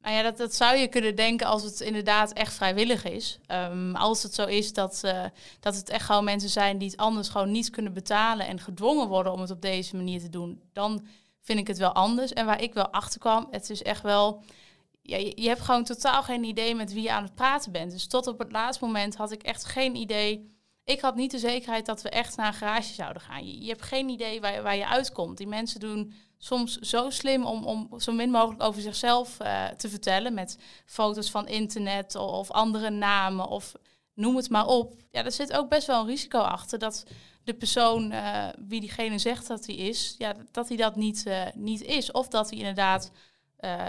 Nou 0.01 0.15
ja, 0.15 0.21
dat, 0.21 0.37
dat 0.37 0.55
zou 0.55 0.77
je 0.77 0.87
kunnen 0.87 1.15
denken 1.15 1.47
als 1.47 1.63
het 1.63 1.79
inderdaad 1.79 2.33
echt 2.33 2.53
vrijwillig 2.53 3.03
is. 3.03 3.39
Ehm, 3.45 3.95
als 3.95 4.23
het 4.23 4.33
zo 4.33 4.45
is 4.45 4.73
dat, 4.73 5.03
eh, 5.03 5.23
dat 5.59 5.75
het 5.75 5.89
echt 5.89 6.05
gewoon 6.05 6.23
mensen 6.23 6.49
zijn 6.49 6.77
die 6.77 6.89
het 6.89 6.97
anders 6.99 7.29
gewoon 7.29 7.51
niet 7.51 7.69
kunnen 7.69 7.93
betalen 7.93 8.47
en 8.47 8.59
gedwongen 8.59 9.07
worden 9.07 9.33
om 9.33 9.41
het 9.41 9.51
op 9.51 9.61
deze 9.61 9.95
manier 9.95 10.19
te 10.19 10.29
doen, 10.29 10.61
dan 10.73 11.05
vind 11.41 11.59
ik 11.59 11.67
het 11.67 11.77
wel 11.77 11.91
anders. 11.91 12.33
En 12.33 12.45
waar 12.45 12.61
ik 12.61 12.73
wel 12.73 12.89
achter 12.89 13.19
kwam, 13.19 13.47
het 13.51 13.69
is 13.69 13.81
echt 13.81 14.01
wel. 14.01 14.43
Je, 15.01 15.41
je 15.41 15.47
hebt 15.47 15.61
gewoon 15.61 15.83
totaal 15.83 16.23
geen 16.23 16.43
idee 16.43 16.75
met 16.75 16.93
wie 16.93 17.03
je 17.03 17.11
aan 17.11 17.23
het 17.23 17.35
praten 17.35 17.71
bent. 17.71 17.91
Dus 17.91 18.07
tot 18.07 18.27
op 18.27 18.39
het 18.39 18.51
laatste 18.51 18.85
moment 18.85 19.15
had 19.15 19.31
ik 19.31 19.43
echt 19.43 19.65
geen 19.65 19.95
idee. 19.95 20.47
Ik 20.83 21.01
had 21.01 21.15
niet 21.15 21.31
de 21.31 21.39
zekerheid 21.39 21.85
dat 21.85 22.01
we 22.01 22.09
echt 22.09 22.37
naar 22.37 22.47
een 22.47 22.53
garage 22.53 22.93
zouden 22.93 23.21
gaan. 23.21 23.61
Je, 23.61 23.69
hebt 23.69 23.81
geen 23.81 24.09
idee 24.09 24.41
waar, 24.41 24.63
waar 24.63 24.75
je 24.75 24.87
uitkomt. 24.87 25.37
Die 25.37 25.47
mensen 25.47 25.79
doen 25.79 26.13
soms 26.37 26.77
zo 26.77 27.09
slim 27.09 27.45
om, 27.45 27.65
om 27.65 27.99
zo 27.99 28.11
min 28.11 28.31
mogelijk 28.31 28.63
over 28.63 28.81
zichzelf 28.81 29.39
eh, 29.39 29.67
te 29.67 29.89
vertellen. 29.89 30.33
Met 30.33 30.57
foto's 30.85 31.31
van 31.31 31.47
internet 31.47 32.15
of, 32.15 32.31
of 32.31 32.51
andere 32.51 32.89
namen 32.89 33.47
of 33.47 33.73
noem 34.13 34.35
het 34.35 34.49
maar 34.49 34.67
op. 34.67 34.95
Ja, 35.11 35.25
er 35.25 35.31
zit 35.31 35.53
ook 35.53 35.69
best 35.69 35.87
wel 35.87 36.01
een 36.01 36.07
risico 36.07 36.39
achter 36.39 36.79
dat 36.79 37.05
de 37.43 37.53
persoon 37.53 38.11
eh, 38.11 38.47
wie 38.67 38.79
diegene 38.79 39.17
zegt 39.17 39.47
dat 39.47 39.65
hij 39.65 39.75
is, 39.75 40.15
ja, 40.17 40.35
dat 40.51 40.67
hij 40.67 40.77
dat 40.77 40.95
niet, 40.95 41.25
eh, 41.25 41.45
niet 41.53 41.81
is. 41.81 42.11
Of 42.11 42.27
dat 42.27 42.49
hij 42.49 42.59
inderdaad, 42.59 43.11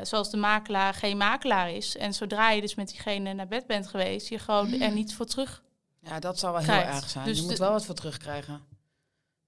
zoals 0.02 0.30
de 0.30 0.36
makelaar, 0.36 0.94
geen 0.94 1.16
makelaar 1.16 1.70
is. 1.70 1.96
En 1.96 2.14
zodra 2.14 2.50
je 2.50 2.60
dus 2.60 2.74
met 2.74 2.88
diegene 2.88 3.32
naar 3.32 3.48
bed 3.48 3.66
bent 3.66 3.86
geweest, 3.86 4.28
je 4.28 4.38
gewoon 4.38 4.80
er 4.80 4.92
niets 4.92 5.14
voor 5.14 5.26
terug. 5.26 5.62
Ja, 6.02 6.20
dat 6.20 6.38
zou 6.38 6.52
wel 6.52 6.62
Krijgt. 6.62 6.86
heel 6.86 6.94
erg 6.96 7.10
zijn. 7.10 7.24
Dus 7.24 7.38
je 7.38 7.46
moet 7.46 7.58
wel 7.58 7.70
wat 7.72 7.84
voor 7.84 7.94
terugkrijgen. 7.94 8.60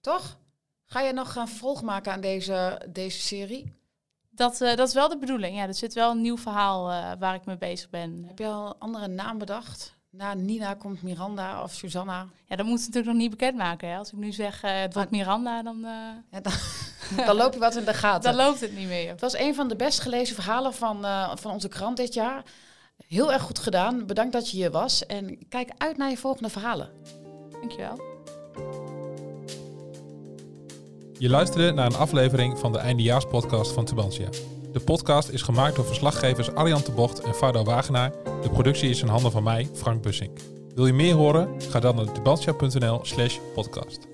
Toch? 0.01 0.37
Ga 0.85 1.01
je 1.01 1.13
nog 1.13 1.37
een 1.37 1.49
vervolg 1.49 1.83
maken 1.83 2.13
aan 2.13 2.21
deze, 2.21 2.81
deze 2.89 3.21
serie? 3.21 3.73
Dat, 4.31 4.61
eh, 4.61 4.77
dat 4.77 4.89
is 4.89 4.95
wel 4.95 5.09
de 5.09 5.19
bedoeling. 5.19 5.57
Ja, 5.57 5.67
er 5.67 5.75
zit 5.75 5.95
wel 5.95 6.11
een 6.11 6.21
nieuw 6.21 6.39
verhaal 6.39 6.91
eh, 6.91 7.11
waar 7.19 7.35
ik 7.35 7.45
mee 7.45 7.57
bezig 7.57 7.91
ben. 7.91 8.25
Heb 8.27 8.39
je 8.39 8.47
al 8.47 8.67
een 8.67 8.79
andere 8.79 9.09
naam 9.09 9.39
bedacht? 9.39 9.95
Na 10.11 10.35
Nina 10.35 10.75
komt 10.75 11.03
Miranda 11.03 11.63
of 11.63 11.73
Susanna. 11.73 12.27
Ja, 12.45 12.57
dat 12.57 12.67
moet 12.67 12.81
ze 12.81 12.87
natuurlijk 12.87 13.13
nog 13.13 13.23
niet 13.23 13.31
bekendmaken. 13.31 13.89
Hè. 13.89 13.97
Als 13.97 14.13
ik 14.13 14.19
nu 14.19 14.33
zeg, 14.33 14.63
eh 14.63 14.81
het 14.81 14.95
wordt 14.95 15.11
Miranda, 15.11 15.63
dan, 15.63 15.81
Ja, 16.31 16.41
dan, 16.41 16.53
dan 17.27 17.37
loop 17.37 17.53
je 17.53 17.59
wat 17.59 17.77
in 17.77 17.85
de 17.85 17.95
gaten. 17.95 18.23
dan 18.23 18.47
loopt 18.47 18.61
het 18.61 18.77
niet 18.77 18.89
meer. 18.89 19.09
Het 19.09 19.21
was 19.21 19.37
een 19.37 19.55
van 19.55 19.69
de 19.69 19.77
best 19.77 20.01
gelezen 20.01 20.35
verhalen 20.35 20.75
van, 20.75 21.01
van 21.39 21.51
onze 21.51 21.69
krant 21.69 21.97
dit 21.97 22.15
jaar. 22.15 22.43
Heel 22.97 23.33
erg 23.33 23.43
goed 23.43 23.59
gedaan. 23.59 24.07
Bedankt 24.07 24.33
dat 24.33 24.51
je 24.51 24.57
hier 24.57 24.71
was. 24.71 25.07
En 25.07 25.49
kijk 25.49 25.71
uit 25.79 25.97
naar 25.97 26.11
je 26.11 26.17
volgende 26.17 26.49
verhalen. 26.49 26.91
Dankjewel. 27.51 28.01
Je 31.19 31.29
luisterde 31.29 31.73
naar 31.73 31.87
een 31.87 31.97
aflevering 31.97 32.59
van 32.59 32.73
de 32.73 32.79
eindejaarspodcast 32.79 33.73
van 33.73 33.85
Tubantia. 33.85 34.29
De 34.73 34.81
podcast 34.81 35.29
is 35.29 35.43
gemaakt 35.43 35.77
door 35.77 35.85
verslaggevers 35.85 36.55
Arjan 36.55 36.83
de 36.85 36.93
Bocht 36.93 37.21
en 37.21 37.35
Fardo 37.35 37.65
Wagenaar. 37.65 38.13
De 38.43 38.51
productie 38.51 38.91
is 38.91 39.03
in 39.03 39.09
handen 39.09 39.33
van 39.33 39.43
mij, 39.43 39.69
Frank 39.75 40.03
Bussink. 40.03 40.39
Wil 40.75 40.87
je 40.87 40.93
meer 40.93 41.15
horen? 41.15 41.63
Ga 41.63 41.81
dan 41.81 41.97
naar 41.97 42.13
tubantia.nl 42.13 43.01
slash 43.03 43.39
podcast. 43.55 44.14